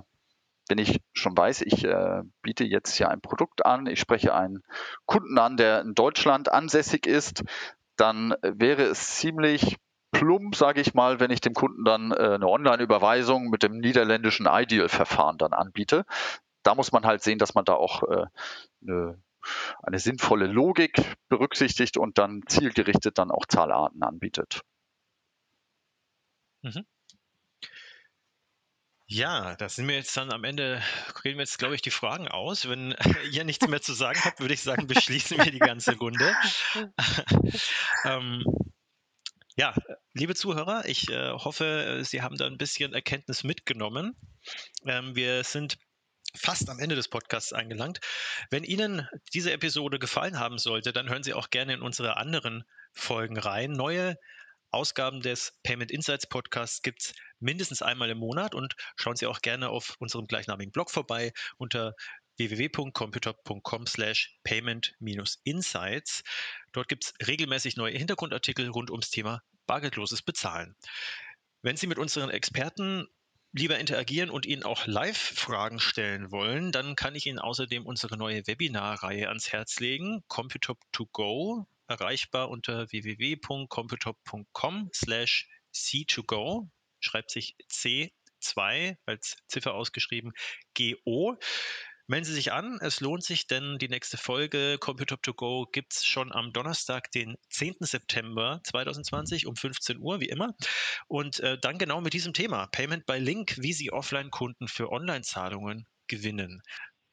wenn 0.70 0.78
ich 0.78 1.02
schon 1.14 1.36
weiß, 1.36 1.62
ich 1.62 1.84
äh, 1.84 2.22
biete 2.42 2.64
jetzt 2.64 2.96
hier 2.96 3.10
ein 3.10 3.22
Produkt 3.22 3.66
an, 3.66 3.88
ich 3.88 4.00
spreche 4.00 4.34
einen 4.34 4.64
Kunden 5.06 5.38
an, 5.38 5.58
der 5.58 5.82
in 5.82 5.96
Deutschland 5.96 6.52
ansässig 6.52 7.08
ist, 7.08 7.44
dann 7.98 8.36
wäre 8.42 8.84
es 8.84 9.18
ziemlich 9.18 9.78
plump, 10.12 10.56
sage 10.56 10.82
ich 10.82 10.94
mal, 10.94 11.20
wenn 11.20 11.32
ich 11.32 11.42
dem 11.42 11.54
Kunden 11.54 11.84
dann 11.84 12.12
äh, 12.12 12.36
eine 12.36 12.48
Online-Überweisung 12.48 13.50
mit 13.50 13.64
dem 13.64 13.80
niederländischen 13.80 14.48
Ideal-Verfahren 14.50 15.38
dann 15.38 15.54
anbiete. 15.54 16.06
Da 16.64 16.76
muss 16.76 16.92
man 16.92 17.06
halt 17.06 17.24
sehen, 17.24 17.40
dass 17.40 17.54
man 17.54 17.66
da 17.66 17.74
auch 17.74 18.04
äh, 18.04 18.26
eine, 18.82 19.22
eine 19.84 20.00
sinnvolle 20.00 20.48
Logik 20.48 21.02
berücksichtigt 21.30 21.98
und 21.98 22.18
dann 22.18 22.44
zielgerichtet 22.48 23.18
dann 23.18 23.32
auch 23.32 23.46
Zahlarten 23.48 24.04
anbietet. 24.04 24.62
Mhm. 26.62 26.86
Ja, 29.14 29.56
da 29.58 29.68
sind 29.68 29.90
wir 29.90 29.96
jetzt 29.96 30.16
dann 30.16 30.32
am 30.32 30.46
Ende, 30.46 30.82
reden 31.26 31.38
wir 31.38 31.44
jetzt, 31.44 31.60
glaube 31.60 31.76
ich, 31.76 31.82
die 31.82 31.92
Fragen 31.92 32.30
aus. 32.30 32.70
Wenn 32.70 32.96
ihr 33.34 33.44
nichts 33.44 33.68
mehr 33.68 33.82
zu 33.82 33.92
sagen 33.92 34.22
habt, 34.24 34.40
würde 34.40 34.54
ich 34.54 34.62
sagen, 34.62 34.88
beschließen 34.88 35.38
wir 35.38 35.52
die 35.52 35.60
ganze 35.60 35.98
Runde. 35.98 36.34
ähm, 38.06 38.46
ja, 39.58 39.76
liebe 40.14 40.34
Zuhörer, 40.34 40.86
ich 40.86 41.10
äh, 41.10 41.32
hoffe, 41.32 42.00
Sie 42.04 42.22
haben 42.22 42.38
da 42.38 42.48
ein 42.48 42.58
bisschen 42.58 42.94
Erkenntnis 42.94 43.44
mitgenommen. 43.44 44.16
Ähm, 44.86 45.14
wir 45.14 45.44
sind 45.44 45.78
fast 46.36 46.70
am 46.70 46.80
Ende 46.80 46.96
des 46.96 47.08
Podcasts 47.08 47.54
angelangt. 47.54 48.00
Wenn 48.50 48.64
Ihnen 48.64 49.08
diese 49.34 49.52
Episode 49.52 50.00
gefallen 50.00 50.40
haben 50.40 50.58
sollte, 50.58 50.94
dann 50.94 51.10
hören 51.10 51.24
Sie 51.24 51.34
auch 51.34 51.50
gerne 51.50 51.74
in 51.74 51.82
unsere 51.82 52.18
anderen 52.18 52.64
Folgen 52.94 53.38
rein. 53.38 53.72
Neue 53.72 54.18
Ausgaben 54.72 55.22
des 55.22 55.54
Payment 55.64 55.92
Insights 55.92 56.28
Podcasts 56.28 56.82
gibt 56.82 57.02
es 57.02 57.14
mindestens 57.40 57.82
einmal 57.82 58.10
im 58.10 58.20
Monat 58.20 58.56
und 58.56 58.76
schauen 58.96 59.18
Sie 59.18 59.28
auch 59.28 59.42
gerne 59.42 59.70
auf 59.70 59.96
unserem 60.00 60.28
gleichnamigen 60.28 60.72
Blog 60.72 60.90
vorbei 60.92 61.34
unter 61.58 61.94
www.computer.com 62.38 63.86
slash 63.86 64.38
payment-insights. 64.44 66.24
Dort 66.72 66.88
gibt 66.88 67.06
es 67.06 67.14
regelmäßig 67.28 67.76
neue 67.76 67.98
Hintergrundartikel 67.98 68.70
rund 68.70 68.90
ums 68.90 69.10
Thema 69.10 69.44
bargeldloses 69.68 70.22
Bezahlen. 70.22 70.76
Wenn 71.62 71.78
Sie 71.78 71.88
mit 71.88 72.00
unseren 72.00 72.30
Experten 72.30 73.08
lieber 73.54 73.80
interagieren 73.80 74.30
und 74.30 74.46
Ihnen 74.46 74.64
auch 74.64 74.88
Live-Fragen 74.88 75.80
stellen 75.80 76.32
wollen, 76.32 76.72
dann 76.72 76.96
kann 76.96 77.16
ich 77.16 77.26
Ihnen 77.26 77.40
außerdem 77.40 77.86
unsere 77.86 78.18
neue 78.18 78.48
Webinarreihe 78.48 79.28
ans 79.28 79.52
Herz 79.52 79.80
legen, 79.80 80.24
Computop 80.28 80.80
2 80.96 81.06
go, 81.12 81.68
erreichbar 81.88 82.50
unter 82.50 82.92
www.computop.com 82.92 84.90
slash 84.94 85.50
C2Go, 85.74 86.70
schreibt 87.00 87.32
sich 87.32 87.56
C2 87.70 88.98
als 89.06 89.38
Ziffer 89.48 89.74
ausgeschrieben, 89.74 90.32
GO. 90.78 91.38
Melden 92.12 92.26
Sie 92.26 92.34
sich 92.34 92.52
an, 92.52 92.78
es 92.82 93.00
lohnt 93.00 93.24
sich, 93.24 93.48
denn 93.48 93.78
die 93.78 93.88
nächste 93.88 94.18
Folge 94.18 94.78
Computer 94.82 95.16
to 95.22 95.34
Go 95.34 95.66
gibt 95.72 95.94
es 95.94 96.06
schon 96.06 96.34
am 96.34 96.52
Donnerstag, 96.52 97.10
den 97.12 97.38
10. 97.52 97.76
September 97.80 98.60
2020 98.66 99.48
um 99.48 99.56
15 99.56 99.98
Uhr, 99.98 100.20
wie 100.20 100.28
immer. 100.28 100.54
Und 101.08 101.40
äh, 101.40 101.58
dann 101.58 101.78
genau 101.78 102.02
mit 102.02 102.12
diesem 102.12 102.34
Thema, 102.34 102.68
Payment 102.68 103.06
by 103.06 103.18
Link, 103.18 103.56
wie 103.62 103.72
Sie 103.72 103.94
Offline-Kunden 103.94 104.68
für 104.68 104.92
Online-Zahlungen 104.92 105.88
gewinnen. 106.08 106.62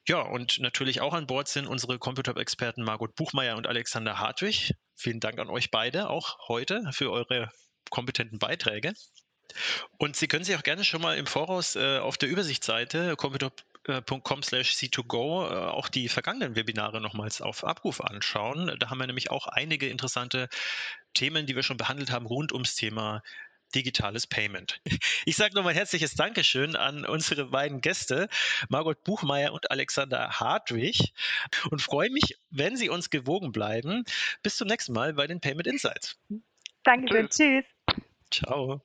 Ja, 0.08 0.22
und 0.22 0.58
natürlich 0.58 1.00
auch 1.00 1.14
an 1.14 1.28
Bord 1.28 1.46
sind 1.46 1.68
unsere 1.68 2.00
Computer-Experten 2.00 2.82
Margot 2.82 3.14
Buchmeier 3.14 3.56
und 3.56 3.68
Alexander 3.68 4.18
Hartwig. 4.18 4.74
Vielen 4.96 5.20
Dank 5.20 5.38
an 5.38 5.48
euch 5.48 5.70
beide 5.70 6.10
auch 6.10 6.48
heute 6.48 6.90
für 6.90 7.12
eure 7.12 7.52
kompetenten 7.88 8.40
Beiträge. 8.40 8.94
Und 9.98 10.16
Sie 10.16 10.26
können 10.26 10.44
sich 10.44 10.56
auch 10.56 10.62
gerne 10.64 10.84
schon 10.84 11.00
mal 11.00 11.16
im 11.16 11.26
Voraus 11.26 11.76
äh, 11.76 11.98
auf 11.98 12.18
der 12.18 12.28
Übersichtsseite 12.28 13.14
computer.com 13.88 14.42
slash 14.42 14.72
C2Go 14.72 15.50
äh, 15.50 15.54
auch 15.54 15.88
die 15.88 16.08
vergangenen 16.08 16.56
Webinare 16.56 17.00
nochmals 17.00 17.40
auf 17.40 17.64
Abruf 17.64 18.00
anschauen. 18.00 18.74
Da 18.78 18.90
haben 18.90 18.98
wir 18.98 19.06
nämlich 19.06 19.30
auch 19.30 19.46
einige 19.46 19.88
interessante 19.88 20.48
Themen, 21.14 21.46
die 21.46 21.56
wir 21.56 21.62
schon 21.62 21.76
behandelt 21.76 22.10
haben, 22.10 22.26
rund 22.26 22.52
ums 22.52 22.74
Thema 22.74 23.22
digitales 23.74 24.26
Payment. 24.26 24.80
Ich 25.26 25.36
sage 25.36 25.54
nochmal 25.54 25.74
herzliches 25.74 26.14
Dankeschön 26.14 26.74
an 26.74 27.04
unsere 27.04 27.46
beiden 27.46 27.82
Gäste, 27.82 28.28
Margot 28.70 29.02
Buchmeier 29.04 29.52
und 29.52 29.70
Alexander 29.70 30.40
Hartwig 30.40 31.12
und 31.70 31.82
freue 31.82 32.10
mich, 32.10 32.38
wenn 32.48 32.76
Sie 32.76 32.88
uns 32.88 33.10
gewogen 33.10 33.52
bleiben. 33.52 34.04
Bis 34.42 34.56
zum 34.56 34.68
nächsten 34.68 34.94
Mal 34.94 35.12
bei 35.14 35.26
den 35.26 35.40
Payment 35.40 35.66
Insights. 35.66 36.18
Dankeschön. 36.82 37.28
Tschüss. 37.28 37.64
Ciao. 38.30 38.82